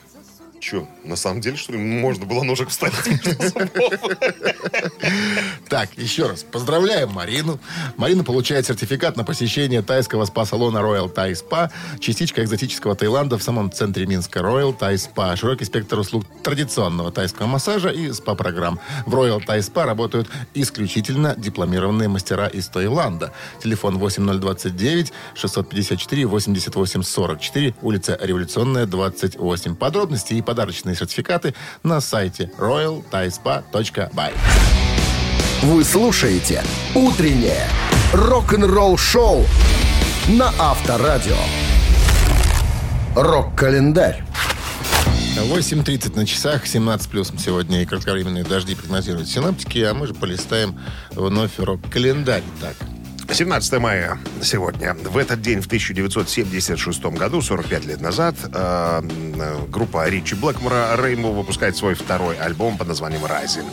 [0.60, 2.94] Че, на самом деле, что ли, можно было ножик вставить?
[5.68, 6.44] Так, еще раз.
[6.44, 7.58] Поздравляем Марину.
[7.96, 11.70] Марина получает сертификат на посещение тайского спа-салона Royal Thai Spa.
[11.98, 14.40] Частичка экзотического Таиланда в самом центре Минска.
[14.40, 15.36] Royal Thai Spa.
[15.36, 18.78] Широкий спектр услуг традиционного тайского массажа и спа-программ.
[19.06, 23.32] В Royal Thai Spa работают исключительно дипломированные мастера из Таиланда.
[23.62, 29.74] Телефон 8029 654 88 44, улица Революционная, 28.
[29.74, 34.32] Подробности и подарочные сертификаты на сайте royalthaispa.by.
[35.62, 36.62] Вы слушаете
[36.94, 37.66] «Утреннее
[38.12, 39.44] рок-н-ролл-шоу»
[40.28, 41.36] на Авторадио.
[43.14, 44.22] Рок-календарь.
[45.36, 50.78] 8.30 на часах, 17 плюсом сегодня и кратковременные дожди прогнозируют синаптики, а мы же полистаем
[51.10, 52.42] вновь рок-календарь.
[52.60, 52.76] Так,
[53.32, 54.94] 17 мая сегодня.
[54.94, 61.34] В этот день, в 1976 году, 45 лет назад, э, э, группа Ричи Блэкмора Rainbow
[61.34, 63.66] выпускает свой второй альбом под названием «Rising».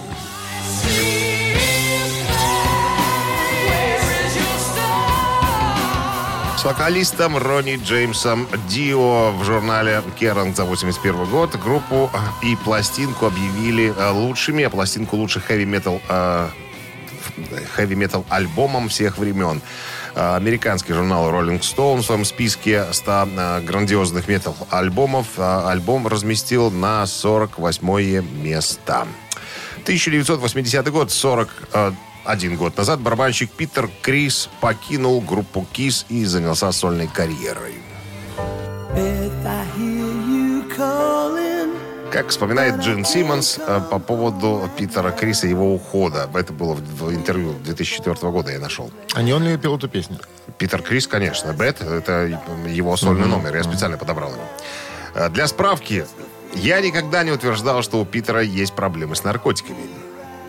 [6.57, 12.09] С вокалистом Ронни Джеймсом Дио в журнале Керран за 81 год группу
[12.41, 16.01] и пластинку объявили э, лучшими, а пластинку лучших хэви-метал
[17.75, 19.61] хэви-метал альбомом всех времен.
[20.15, 26.71] Э, Американский журнал Rolling Stone в своем списке 100 э, грандиозных метал-альбомов э, альбом разместил
[26.71, 29.07] на 48 место.
[29.83, 37.75] 1980 год, 41 год назад, барабанщик Питер Крис покинул группу Kiss и занялся сольной карьерой.
[42.13, 46.29] Как вспоминает Джин Симмонс э, по поводу Питера Криса и его ухода.
[46.35, 48.91] Это было в, интервью 2004 года я нашел.
[49.15, 50.19] а не он ли пел эту песню?
[50.59, 51.51] Питер Крис, конечно.
[51.53, 53.55] Бет, это его сольный номер.
[53.55, 54.43] Я специально подобрал его.
[55.15, 56.05] Э, Для справки,
[56.53, 59.79] я никогда не утверждал, что у Питера есть проблемы с наркотиками.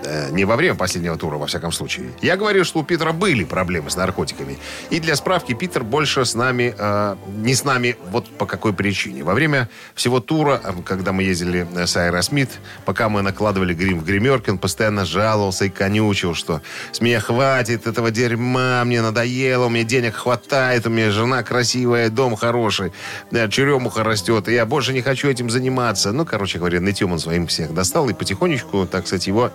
[0.04, 2.10] Э, Не во время последнего тура, во всяком случае.
[2.22, 4.58] Я говорю, что у Питера были проблемы с наркотиками.
[4.90, 9.22] И для справки, Питер больше с нами, э, не с нами, вот по какой причине.
[9.24, 12.50] Во время всего тура, э, когда мы ездили э, с Аэросмит,
[12.84, 16.60] пока мы накладывали грим в гримерке, он постоянно жаловался и канючил, что
[16.92, 22.10] с меня хватит этого дерьма, мне надоело, у меня денег хватает, у меня жена красивая,
[22.10, 22.92] дом хороший,
[23.30, 26.12] да, черемуха растет, и я больше не хочу этим заниматься.
[26.12, 29.50] Ну, короче говоря, нытьем он своим всех достал, и потихонечку, так сказать, его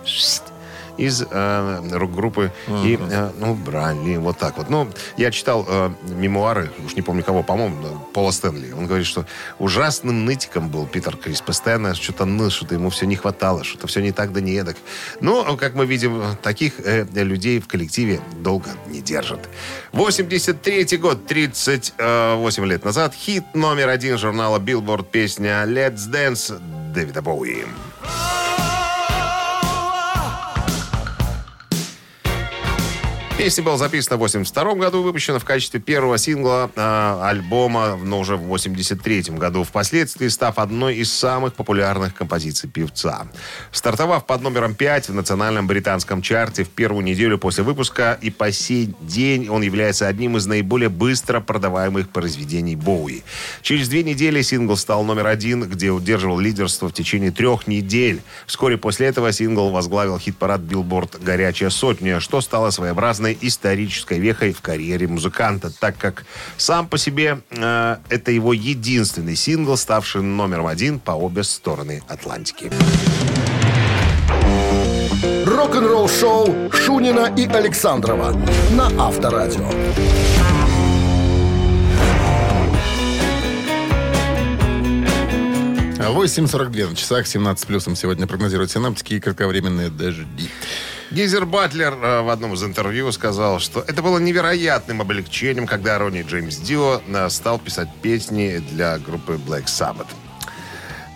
[1.00, 4.68] из э, рок-группы и э, ну, брали вот так вот.
[4.68, 8.72] Ну, я читал э, мемуары, уж не помню кого, по-моему, э, Пола Стэнли.
[8.72, 9.24] Он говорит, что
[9.58, 11.40] ужасным нытиком был Питер Крис.
[11.40, 14.76] Постоянно что-то ныл, что-то ему все не хватало, что-то все не так да не эдак.
[15.20, 19.48] Но, как мы видим, таких э, людей в коллективе долго не держат.
[19.92, 26.60] 83 год, 38 лет назад, хит номер один журнала Billboard песня «Let's Dance»
[26.92, 27.64] Дэвида Боуи.
[33.40, 38.36] Песня была записана в 82 году, выпущена в качестве первого сингла э, альбома, но уже
[38.36, 43.28] в 83 году, впоследствии став одной из самых популярных композиций певца.
[43.72, 48.52] Стартовав под номером 5 в национальном британском чарте в первую неделю после выпуска, и по
[48.52, 53.22] сей день он является одним из наиболее быстро продаваемых произведений Боуи.
[53.62, 58.20] Через две недели сингл стал номер один, где удерживал лидерство в течение трех недель.
[58.46, 64.60] Вскоре после этого сингл возглавил хит-парад Billboard «Горячая сотня», что стало своеобразной исторической вехой в
[64.60, 66.24] карьере музыканта, так как
[66.56, 72.70] сам по себе э, это его единственный сингл, ставший номером один по обе стороны Атлантики.
[75.46, 78.32] Рок-н-ролл-шоу Шунина и Александрова
[78.72, 79.68] на Авторадио.
[86.08, 90.48] 8.42 на часах, 17 плюсом сегодня прогнозируют синаптики и кратковременные дожди.
[91.10, 96.22] Гизер Батлер э, в одном из интервью сказал, что это было невероятным облегчением, когда Ронни
[96.22, 100.06] Джеймс Дио э, стал писать песни для группы Black Sabbath.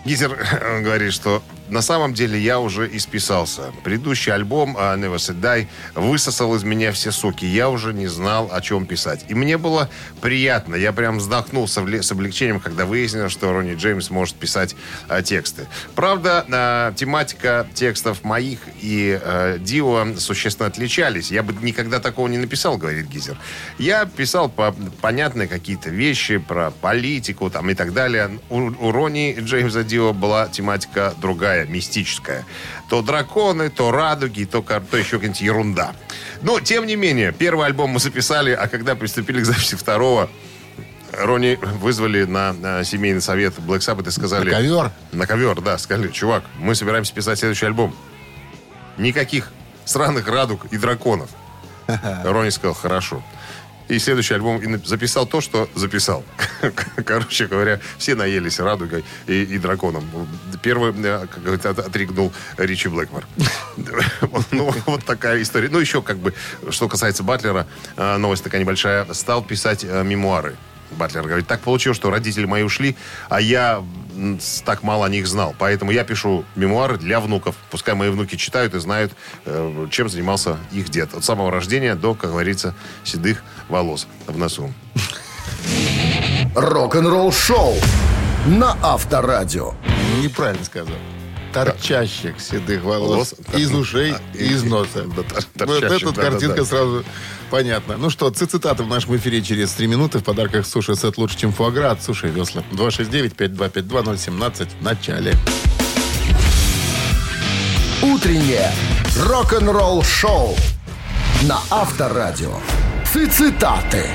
[0.05, 3.73] Гизер э, говорит, что на самом деле я уже исписался.
[3.83, 7.45] Предыдущий альбом э, Never Say Die высосал из меня все соки.
[7.45, 9.25] Я уже не знал, о чем писать.
[9.29, 9.89] И мне было
[10.21, 10.75] приятно.
[10.75, 14.75] Я прям вздохнул с обле- с облегчением, когда выяснилось, что Ронни Джеймс может писать
[15.09, 15.67] э, тексты.
[15.95, 21.31] Правда, э, тематика текстов моих и э, Дио существенно отличались.
[21.31, 23.37] Я бы никогда такого не написал, говорит Гизер.
[23.77, 28.39] Я писал по понятные какие-то вещи про политику там и так далее.
[28.49, 32.45] У, у Ронни Джеймса Дио была тематика другая, мистическая.
[32.89, 35.93] То драконы, то радуги, то, то еще какая-нибудь ерунда.
[36.41, 40.29] Но, тем не менее, первый альбом мы записали, а когда приступили к записи второго,
[41.13, 44.49] Рони вызвали на, на семейный совет Black Sabbath и сказали...
[44.49, 44.91] На ковер?
[45.13, 45.77] На ковер, да.
[45.77, 47.95] Сказали, чувак, мы собираемся писать следующий альбом.
[48.97, 49.51] Никаких
[49.85, 51.29] сраных радуг и драконов.
[52.23, 53.23] Рони сказал, хорошо.
[53.87, 56.23] И следующий альбом и записал то, что записал.
[57.05, 60.03] Короче говоря, все наелись радугой и, и драконом.
[60.63, 63.25] Первый, э, как отригнул Ричи Блэкмор.
[64.51, 65.69] Ну, вот такая история.
[65.69, 66.33] Ну, еще как бы,
[66.69, 67.67] что касается Батлера,
[67.97, 69.05] э, новость такая небольшая.
[69.13, 70.55] Стал писать э, мемуары.
[70.91, 72.95] Батлер говорит, так получилось, что родители мои ушли,
[73.29, 73.83] а я
[74.65, 75.55] так мало о них знал.
[75.57, 77.55] Поэтому я пишу мемуары для внуков.
[77.69, 79.13] Пускай мои внуки читают и знают,
[79.45, 81.13] э, чем занимался их дед.
[81.13, 82.73] От самого рождения до, как говорится,
[83.03, 84.73] седых волос в носу.
[86.55, 87.75] Рок-н-ролл шоу
[88.45, 89.73] на Авторадио.
[90.21, 90.95] Неправильно сказал.
[91.55, 95.03] Торчащих седых волос Волос, из ушей А, и из носа.
[95.05, 96.65] да, тор- Вот эта да, картинка да.
[96.65, 97.03] сразу
[97.49, 97.95] понятна.
[97.97, 100.19] Ну что, цитаты в нашем эфире через 3 минуты.
[100.19, 102.61] В подарках суши-сет лучше, чем фуагра от Суши Весла.
[102.73, 105.33] 269-5252-017 в начале.
[108.01, 108.71] Утреннее
[109.25, 110.55] рок-н-ролл шоу
[111.43, 112.59] на Авторадио.
[113.31, 114.05] Цитаты.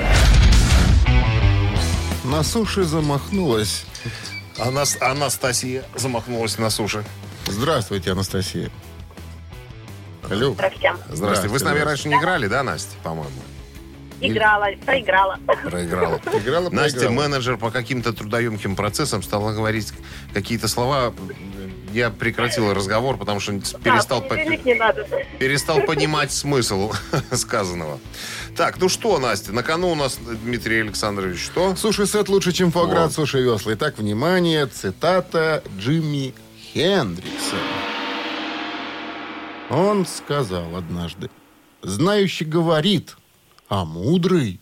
[2.24, 3.84] На суши замахнулась.
[4.58, 7.02] Анас- Анастасия замахнулась на суши.
[7.50, 8.70] Здравствуйте, Анастасия.
[10.30, 10.52] Алло.
[10.54, 10.94] Здравствуйте.
[11.10, 11.52] Здравствуйте.
[11.52, 13.30] Вы с нами раньше не играли, да, Настя, по-моему?
[14.20, 15.38] Играла, проиграла.
[15.64, 16.16] Проиграла.
[16.34, 17.28] Играла, Настя, проиграла.
[17.28, 19.92] менеджер по каким-то трудоемким процессам, стала говорить
[20.34, 21.14] какие-то слова.
[21.92, 25.04] Я прекратил разговор, потому что перестал, Да, по- понедельник не надо.
[25.38, 26.92] перестал понимать смысл
[27.32, 27.98] сказанного.
[28.56, 31.74] Так, ну что, Настя, на кону у нас Дмитрий Александрович, что?
[31.74, 33.12] Суши-сет лучше, чем фуагра от Вот.
[33.14, 33.72] Суши Весла.
[33.74, 36.34] Итак, внимание, цитата Джимми
[36.72, 37.56] Хендрикса.
[39.70, 41.30] Он сказал однажды,
[41.82, 43.16] знающий говорит,
[43.68, 44.60] а мудрый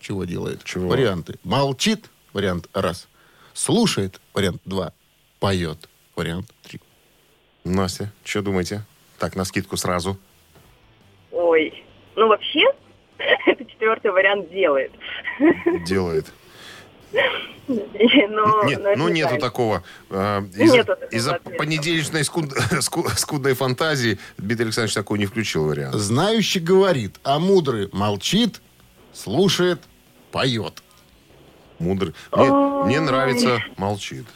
[0.00, 0.62] чего делает?
[0.64, 0.88] Чего?
[0.88, 1.38] Варианты.
[1.44, 3.08] Молчит, вариант раз.
[3.54, 4.92] Слушает, вариант два.
[5.40, 6.78] Поет, вариант три.
[7.64, 8.82] Настя, что думаете?
[9.18, 10.18] Так, на скидку сразу.
[11.32, 11.84] Ой.
[12.16, 12.60] Ну, вообще,
[13.46, 14.92] это четвертый вариант делает.
[15.86, 16.26] Делает.
[17.68, 19.82] Но, Нет, но ну не нету такого.
[20.10, 21.58] э, Из-за Нету такого из-за ответа.
[21.58, 25.94] понедельничной скуд- ску- скудной фантазии Дмитрий Александрович такой не включил вариант.
[25.94, 28.60] Знающий говорит, а мудрый молчит,
[29.12, 29.80] слушает,
[30.30, 30.82] поет.
[31.78, 32.14] Мудрый.
[32.32, 34.26] Мне, мне нравится молчит.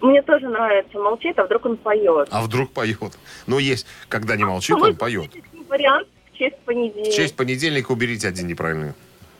[0.00, 2.28] Мне тоже нравится молчит, а вдруг он поет.
[2.30, 2.98] А вдруг поет?
[3.46, 5.30] Ну, есть, когда не молчит, он поет.
[5.68, 7.10] Вариант в честь понедельника.
[7.10, 8.94] В честь понедельника уберите один неправильный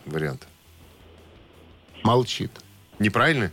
[0.07, 0.47] вариант.
[2.03, 2.51] Молчит.
[2.99, 3.51] Неправильный?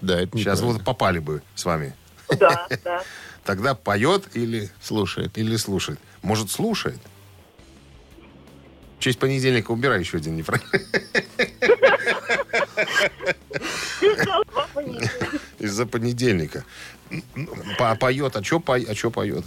[0.00, 0.72] Да, это Сейчас неправильно.
[0.78, 1.94] вот попали бы с вами.
[2.38, 3.02] Да, да.
[3.44, 5.36] Тогда поет или, Слушает.
[5.38, 5.98] или слушает?
[6.22, 6.98] Может, слушает?
[8.98, 10.62] В честь понедельника убирай еще один понедельника.
[15.58, 16.64] Из-за понедельника.
[17.78, 19.44] По- Поет, а что а поет?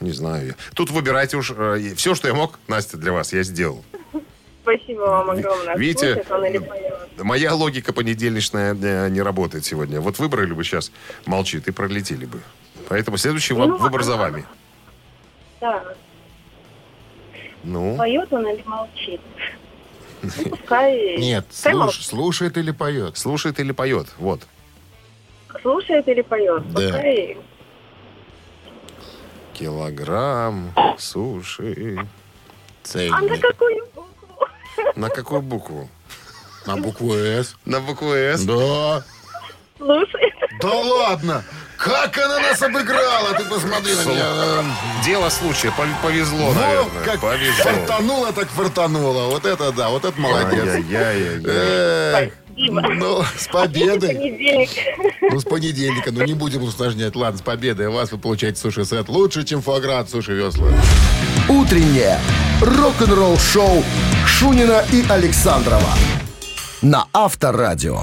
[0.00, 0.54] Не знаю я.
[0.74, 1.52] Тут выбирайте уж.
[1.96, 3.84] Все, что я мог, Настя, для вас, я сделал.
[4.66, 5.76] Спасибо вам огромное.
[5.76, 6.64] Видите, поет?
[7.18, 10.00] Моя логика понедельничная э, не работает сегодня.
[10.00, 10.90] Вот выбрали бы сейчас,
[11.24, 12.40] молчит, и пролетели бы.
[12.88, 14.44] Поэтому следующий вам- Ну, выбор за вами.
[15.60, 15.84] Да.
[17.62, 19.20] Ну, Поет он или молчит?
[20.22, 21.16] Ну, пускай...
[21.18, 23.16] Нет, слуш- слушает или поет.
[23.16, 24.08] слушает или поет?
[24.18, 24.42] Вот.
[25.62, 26.68] Слушает или поет?
[26.72, 26.80] Да.
[26.80, 27.36] Пускай...
[29.54, 31.96] Килограмм суши.
[31.98, 32.08] А на
[32.82, 33.38] Цельный.
[33.38, 33.86] какую?
[34.94, 35.88] На какую букву?
[36.66, 37.54] На букву «С».
[37.64, 38.42] На букву «С».
[38.44, 39.02] Да.
[39.78, 40.34] Слушает.
[40.60, 41.44] Да ладно!
[41.76, 43.34] Как она нас обыграла!
[43.36, 44.64] Ты посмотри на меня.
[45.04, 45.68] Дело случая.
[45.68, 47.04] Пов- Повезло, Вот наверное.
[47.04, 47.62] как Повезло.
[47.64, 49.26] фартанула, так фартанула.
[49.26, 50.82] Вот это да, вот это молодец.
[52.10, 52.80] Спасибо.
[52.94, 54.14] Ну, с победой.
[54.14, 54.70] Понедельник.
[55.30, 56.10] Ну, с понедельника.
[56.10, 57.14] Ну, не будем усложнять.
[57.14, 57.88] Ладно, с победой.
[57.90, 60.68] Вас вы получаете суши-сет лучше, чем фуагра от Суши Весла.
[61.48, 62.18] Утреннее
[62.62, 63.84] рок-н-ролл шоу
[64.38, 65.94] Шунина и Александрова
[66.82, 68.02] на Авторадио.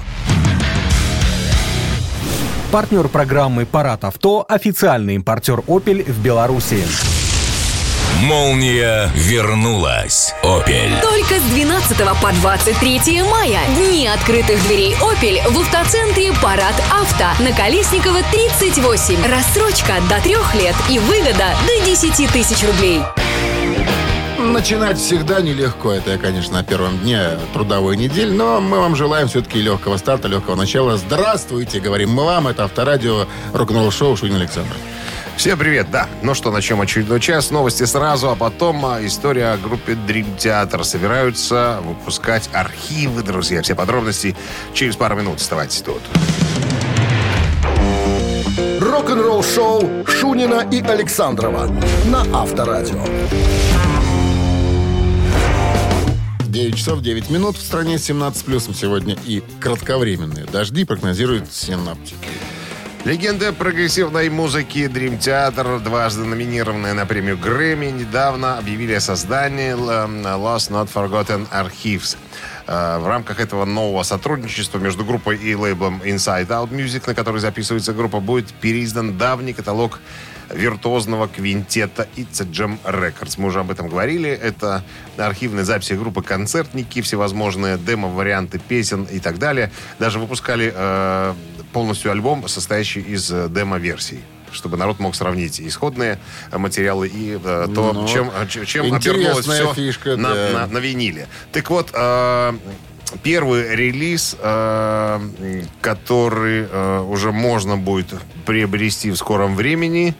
[2.72, 6.84] Партнер программы «Парад авто»– официальный импортер «Опель» в Беларуси.
[8.22, 10.34] Молния вернулась.
[10.42, 11.00] Опель.
[11.04, 13.60] Только с 12 по 23 мая.
[13.76, 19.24] Дни открытых дверей «Опель» в автоцентре «Парад Авто» на Колесникова 38.
[19.28, 23.04] Рассрочка до трех лет и выгода до 10 тысяч рублей.
[24.44, 25.94] Начинать всегда нелегко.
[25.94, 28.30] Это я, конечно, на первом дне трудовой недели.
[28.30, 30.98] Но мы вам желаем все-таки легкого старта, легкого начала.
[30.98, 32.50] Здравствуйте, говорим мы вам.
[32.50, 34.76] Это авторадио рок-н-ролл шоу Шунин Александр.
[35.38, 36.08] Всем привет, да.
[36.22, 37.52] Ну что, начнем очередной час.
[37.52, 40.84] Новости сразу, а потом а, история о группе Dream Theater.
[40.84, 43.62] Собираются выпускать архивы, друзья.
[43.62, 44.36] Все подробности
[44.74, 45.38] через пару минут.
[45.38, 46.02] Оставайтесь тут.
[48.82, 51.68] Рок-н-ролл шоу Шунина и Александрова
[52.06, 53.04] на Авторадио.
[56.54, 62.16] 9 часов 9 минут в стране 17 плюсом сегодня и кратковременные дожди прогнозируют синаптики.
[63.06, 70.38] Легенда прогрессивной музыки Dream Theater, дважды номинированная на премию Грэмми, недавно объявили о создании э,
[70.38, 72.16] Lost Not Forgotten Archives.
[72.68, 77.42] Э, В рамках этого нового сотрудничества между группой и лейблом Inside Out Music, на который
[77.42, 80.00] записывается группа, будет переиздан давний каталог
[80.54, 83.36] виртуозного квинтета It's a Jam Records.
[83.38, 84.30] Мы уже об этом говорили.
[84.30, 84.84] Это
[85.18, 89.72] архивные записи группы «Концертники», всевозможные демо-варианты песен и так далее.
[90.00, 91.34] Даже выпускали э,
[91.72, 94.20] полностью альбом, состоящий из э, демо-версий
[94.52, 96.20] чтобы народ мог сравнить исходные
[96.52, 100.50] материалы и э, то, Ну, чем, э, чем обернулось все фишка, на, да.
[100.54, 101.28] на- на виниле.
[101.52, 102.54] Так вот, э,
[103.24, 105.20] первый релиз, э,
[105.82, 108.14] который э, уже можно будет
[108.46, 110.14] приобрести в скором времени,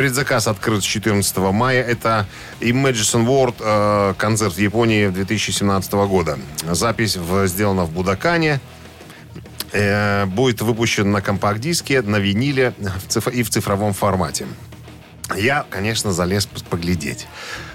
[0.00, 1.82] Предзаказ открыт с 14 мая.
[1.82, 2.26] Это
[2.60, 6.38] Imagine World, э, концерт в Японии 2017 года.
[6.70, 8.60] Запись в- сделана в Будакане.
[9.72, 12.74] Э, будет выпущен на компакт-диске, на виниле
[13.08, 14.46] в и в цифровом формате.
[15.34, 17.26] Я, конечно, залез поглядеть.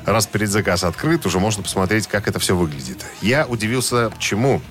[0.06, 3.04] Раз предзаказ открыт, уже можно посмотреть, как это все выглядит.
[3.24, 4.62] Я удивился, чему?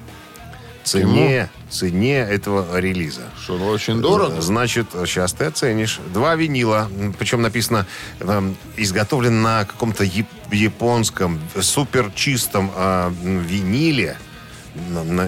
[0.90, 3.22] Цене, цене этого релиза.
[3.42, 4.40] Что, ну, очень дорого?
[4.40, 6.00] Значит, сейчас ты оценишь.
[6.12, 7.86] Два винила, причем написано,
[8.18, 14.16] эм, изготовлен на каком-то яп- японском супер чистом э, м, виниле.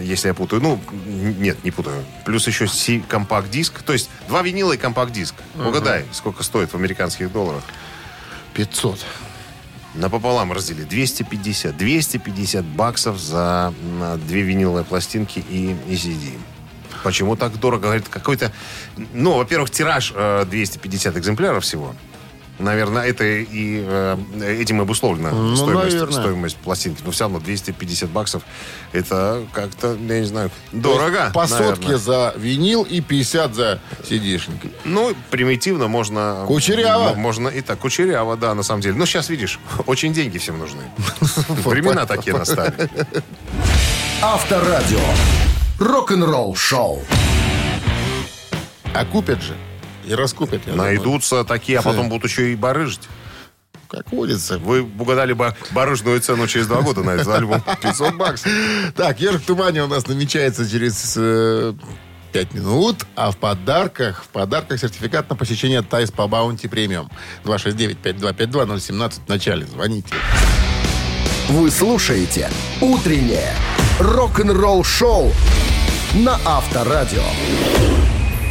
[0.02, 0.62] Если я путаю.
[0.62, 2.04] Ну, нет, не путаю.
[2.24, 2.66] Плюс еще
[3.08, 3.82] компакт-диск.
[3.82, 5.34] То есть два винила и компакт-диск.
[5.56, 7.62] Угадай, сколько стоит в американских долларах.
[8.54, 8.98] 500.
[9.94, 10.84] Напополам раздели.
[10.84, 11.76] 250.
[11.76, 13.74] 250 баксов за
[14.26, 16.38] две виниловые пластинки и, и CD.
[17.02, 17.84] Почему так дорого?
[17.84, 18.52] Говорит, какой-то...
[19.12, 21.94] Ну, во-первых, тираж э, 250 экземпляров всего.
[22.58, 24.16] Наверное, это и э,
[24.60, 26.12] этим обусловлена Ну, стоимость, наверное.
[26.20, 27.02] стоимость пластинки.
[27.04, 28.42] Но все равно 250 баксов
[28.92, 31.30] это как-то, я не знаю, дорого.
[31.34, 31.74] По наверное.
[31.74, 34.60] сотке за винил и 50 за сидишник.
[34.84, 36.44] Ну, примитивно можно...
[36.46, 37.14] Кучеряво.
[37.14, 37.78] Можно и так.
[37.78, 38.94] Кучеряво, да, на самом деле.
[38.96, 40.82] Ну, сейчас, видишь, очень деньги всем нужны.
[41.48, 42.74] Времена такие настали.
[44.20, 45.00] Авторадио.
[45.80, 47.02] Рок-н-ролл шоу.
[48.94, 49.56] А купят же.
[50.06, 50.62] И раскупят.
[50.66, 50.94] я думаю.
[50.94, 53.08] Найдутся такие, а потом будут еще и барыжить.
[53.88, 54.58] Как водится.
[54.58, 57.62] Вы угадали бы барыжную цену через два года на этот альбом.
[57.82, 58.50] 500 баксов.
[58.96, 61.74] Так, «Ежик в тумане» у нас намечается через э,
[62.32, 67.10] 5 минут, а в подарках, в подарках сертификат на посещение Тайс по Баунти Премиум.
[67.44, 69.66] 269-5252-017 в начале.
[69.66, 70.14] Звоните.
[71.50, 72.48] Вы слушаете
[72.80, 73.54] «Утреннее
[74.00, 75.32] рок-н-ролл-шоу»
[76.14, 77.22] на Авторадио.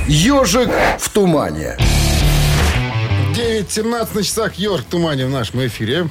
[0.08, 1.78] «Ежик в тумане».
[3.34, 6.10] 9.17 на часах «Ежик в тумане» в нашем эфире.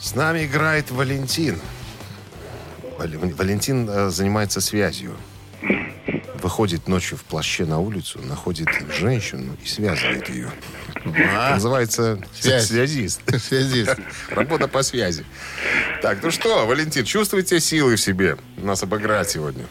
[0.00, 1.60] С нами играет Валентин.
[2.98, 5.16] Вал- Валентин э, занимается связью.
[6.42, 10.50] Выходит ночью в плаще на улицу, находит женщину и связывает ее.
[10.94, 12.66] Это называется Связь.
[12.68, 13.20] связист.
[13.42, 13.96] Связист.
[14.30, 15.24] Работа по связи.
[16.00, 19.64] Так, ну что, Валентин, чувствуете силы в себе нас обыграть сегодня?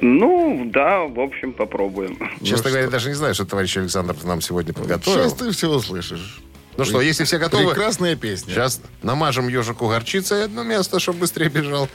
[0.00, 2.18] Ну, да, в общем, попробуем.
[2.42, 5.18] Честно говоря, я даже не знаю, что товарищ Александр нам сегодня подготовил.
[5.18, 6.40] Сейчас ты все услышишь.
[6.76, 8.54] Ну что, если все готовы, Прекрасная песня.
[8.54, 11.88] сейчас намажем ежику горчицей одно место, чтобы быстрее бежал.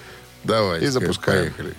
[0.44, 0.84] Давай.
[0.84, 1.54] И запускаем.
[1.54, 1.74] Поехали.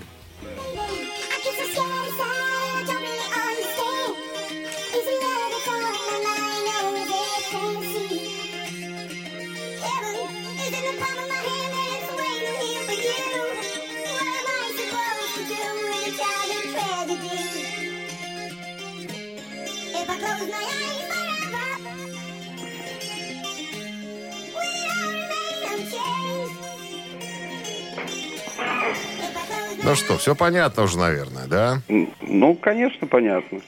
[29.89, 31.81] Ну что, все понятно уже, наверное, да?
[31.89, 33.61] Ну, конечно, понятно.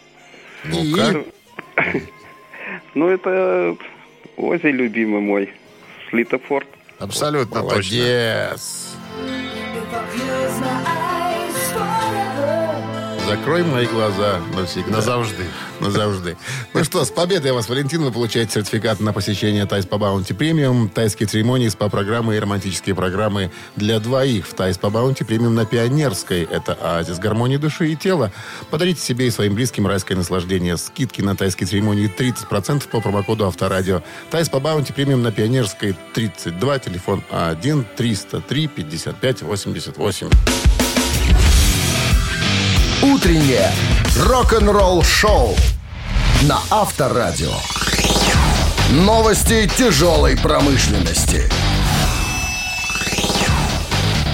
[0.64, 1.24] Ну-ка.
[2.94, 3.76] Ну, это
[4.36, 5.52] Оззи, любимый мой.
[6.10, 6.66] С Литой Форд.
[6.98, 8.56] Абсолютно точно.
[13.30, 14.90] Закрой мои глаза навсегда.
[14.90, 15.44] Назаўжды.
[15.78, 16.36] Назаўжды.
[16.74, 18.02] Ну что, с победой вас, Валентин.
[18.02, 23.52] Вы получаете сертификат на посещение Thai Spa Bounty Premium, тайские церемонии, СПА-программы и романтические программы
[23.76, 26.42] для двоих в Thai Spa Bounty Premium на Пионерской.
[26.42, 28.32] Это оазис гармонии души и тела.
[28.68, 30.76] Подарите себе и своим близким райское наслаждение.
[30.76, 34.02] Скидки на тайские церемонии 30% по промокоду Авторадио.
[34.32, 40.79] Тайс по Баунти Премиум на Пионерской 32, телефон А А1 303 55 88.
[43.20, 43.70] Утреннее
[44.16, 45.54] рок-н-ролл-шоу
[46.44, 47.52] на Авторадио.
[48.92, 51.44] Новости тяжелой промышленности.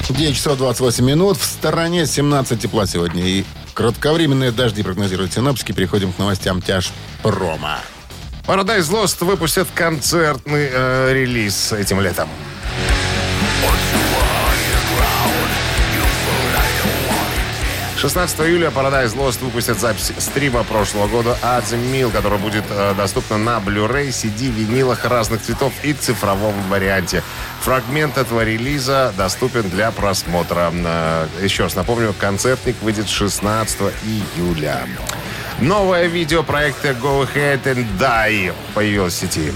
[0.09, 1.37] 9 часов 28 минут.
[1.37, 3.27] В стороне 17 тепла сегодня.
[3.27, 5.73] И кратковременные дожди прогнозируют синоптики.
[5.73, 6.93] Переходим к новостям тяж
[7.25, 7.79] промо.
[8.47, 12.29] Paradise Lost выпустят концертный э, релиз этим летом.
[17.97, 22.95] 16 июля Paradise Lost выпустят запись стрима прошлого года «At the Mill», которая будет э,
[22.95, 27.23] доступна на Blu-ray, CD, винилах разных цветов и цифровом варианте.
[27.63, 30.71] Фрагмент этого релиза доступен для просмотра.
[30.75, 34.87] Э, еще раз напомню, концертник выйдет 16 июля.
[35.61, 39.53] Новое видео проекта Go Ahead and Die появилось в сети.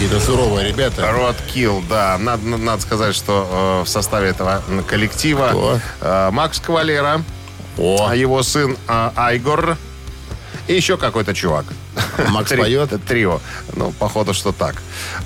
[0.00, 1.02] Какие-то суровые ребята.
[1.02, 2.16] Roadkill, да.
[2.16, 7.22] Надо, надо сказать, что э, в составе этого коллектива э, Макс Кавалера,
[7.76, 9.76] а его сын э, Айгор
[10.68, 11.66] и еще какой-то чувак.
[12.30, 12.90] Макс Три- поет?
[13.06, 13.40] Трио.
[13.74, 14.76] Ну, походу, что так.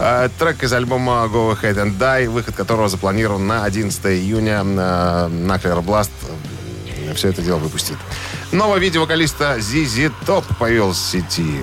[0.00, 4.64] Э, Трек из альбома Go Ahead and Die, выход которого запланирован на 11 июня.
[4.64, 6.10] э, Наклер Бласт
[7.14, 7.96] все это дело выпустит.
[8.50, 11.62] Новое видео вокалиста ZZ Top появилось в сети.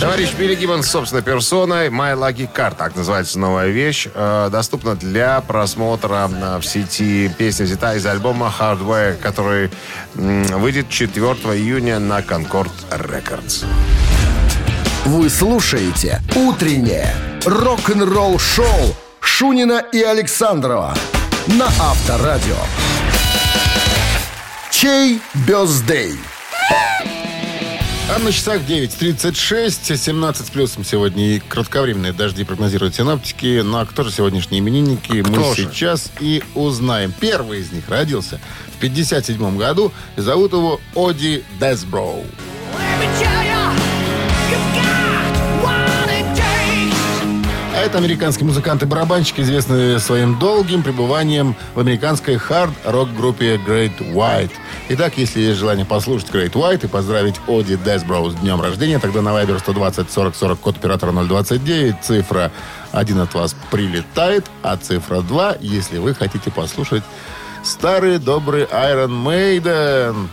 [0.00, 5.40] Товарищ Билли Гиббонс собственной персоной «My Lucky Car», так называется новая вещь, э, доступна для
[5.40, 7.30] просмотра э, в сети.
[7.38, 9.70] Песня взята из альбома «Hardware», который
[10.14, 11.24] выйдет 4
[11.56, 13.64] июня на Concord Records.
[15.06, 17.14] Вы слушаете «Утреннее
[17.46, 20.94] рок-н-ролл-шоу» Шунина и Александрова
[21.46, 22.56] на Авторадио.
[24.70, 26.18] Чей бездей?
[28.08, 33.62] А на часах 9.36, 17 с плюсом сегодня и кратковременные дожди прогнозируют синоптики.
[33.64, 35.64] Ну а кто же сегодняшние именинники, мы Кто же?
[35.64, 37.12] сейчас и узнаем.
[37.18, 38.38] Первый из них родился
[38.76, 39.92] в 57 году.
[40.16, 42.24] Зовут его Оди Десброу.
[47.86, 54.50] Это американский музыкант и барабанщик, известный своим долгим пребыванием в американской хард-рок-группе Great White.
[54.88, 59.22] Итак, если есть желание послушать Great White и поздравить Оди Десброу с днем рождения, тогда
[59.22, 62.50] на Viber 120 40 40 код оператора 029, цифра
[62.90, 67.04] 1 от вас прилетает, а цифра 2, если вы хотите послушать
[67.62, 70.28] старый добрый Iron Maiden.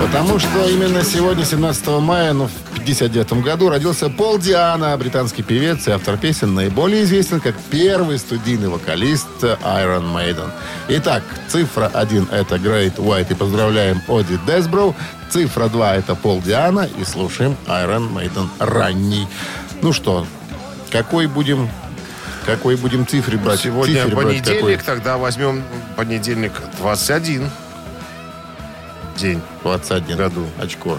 [0.00, 5.88] Потому что именно сегодня, 17 мая, ну, в 59 году, родился Пол Диана, британский певец
[5.88, 10.50] и автор песен, наиболее известен как первый студийный вокалист Iron Maiden.
[10.88, 14.94] Итак, цифра 1 это Great White и поздравляем Оди Десброу.
[15.30, 19.26] Цифра 2 это Пол Диана и слушаем Iron Maiden ранний.
[19.82, 20.26] Ну что,
[20.92, 21.68] какой будем...
[22.46, 23.60] Какой будем цифре брать?
[23.60, 24.96] Сегодня брать понедельник, какой?
[24.96, 25.62] тогда возьмем
[25.96, 27.50] понедельник 21
[29.18, 29.40] день.
[29.62, 30.46] 21 году.
[30.58, 30.98] Очко.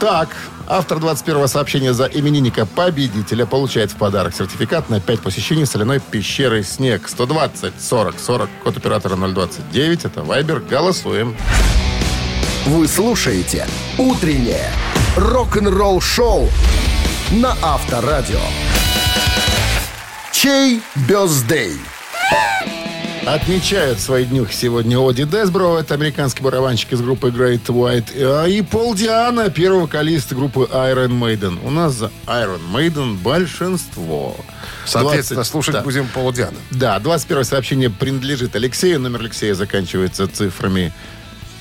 [0.00, 0.28] Так,
[0.66, 6.62] автор 21-го сообщения за именинника победителя получает в подарок сертификат на 5 посещений соляной пещеры
[6.62, 7.08] «Снег».
[7.08, 10.60] 120 40 40, код оператора 029, это Вайбер.
[10.60, 11.36] Голосуем.
[12.66, 13.66] Вы слушаете
[13.98, 14.70] «Утреннее
[15.16, 16.48] рок-н-ролл-шоу»
[17.30, 18.40] на Авторадио.
[20.32, 21.78] Чей бездей?
[23.26, 28.60] Отмечают свои днюхи сегодня Оди Десбро, это американский барабанщик из группы Great White, а, и
[28.60, 31.58] Пол Диана, первый вокалист группы Iron Maiden.
[31.64, 34.36] У нас за Iron Maiden большинство.
[34.84, 35.80] Соответственно, 20 слушать да.
[35.82, 36.56] будем Пола Диана.
[36.70, 39.00] Да, 21 сообщение принадлежит Алексею.
[39.00, 40.92] Номер Алексея заканчивается цифрами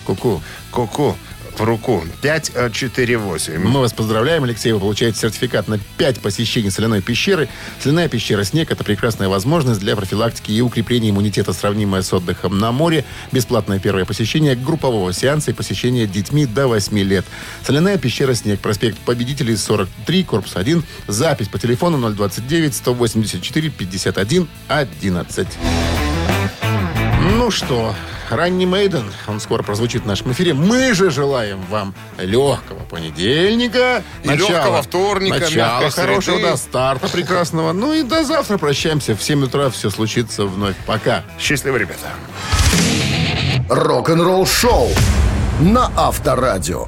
[0.06, 0.42] Ку-ку.
[0.72, 1.16] Ку-ку
[1.58, 2.04] в руку.
[2.22, 3.60] 548.
[3.60, 4.72] Мы вас поздравляем, Алексей.
[4.72, 7.50] Вы получаете сертификат на 5 посещений соляной пещеры.
[7.80, 12.72] Соляная пещера «Снег»— это прекрасная возможность для профилактики и укрепления иммунитета, сравнимая с отдыхом на
[12.72, 13.06] море.
[13.32, 17.26] Бесплатное первое посещение группового сеанса и посещение детьми до 8 лет.
[17.66, 20.84] Соляная пещера «Снег», проспект Победителей, 43, корпус 1.
[21.08, 25.48] Запись по телефону 029 184 51 11.
[27.38, 27.96] Ну что,
[28.36, 29.06] ранний Мейден.
[29.28, 30.54] Он скоро прозвучит в нашем эфире.
[30.54, 34.04] Мы же желаем вам легкого понедельника.
[34.24, 36.50] И легкого вторника, Начала хорошего, среды.
[36.52, 37.72] да, старта прекрасного.
[37.74, 39.16] Ну и до завтра прощаемся.
[39.16, 40.76] В 7 утра все случится вновь.
[40.86, 41.24] Пока.
[41.40, 42.10] Счастливо, ребята.
[43.70, 44.90] Рок-н-ролл шоу
[45.60, 46.88] на Авторадио.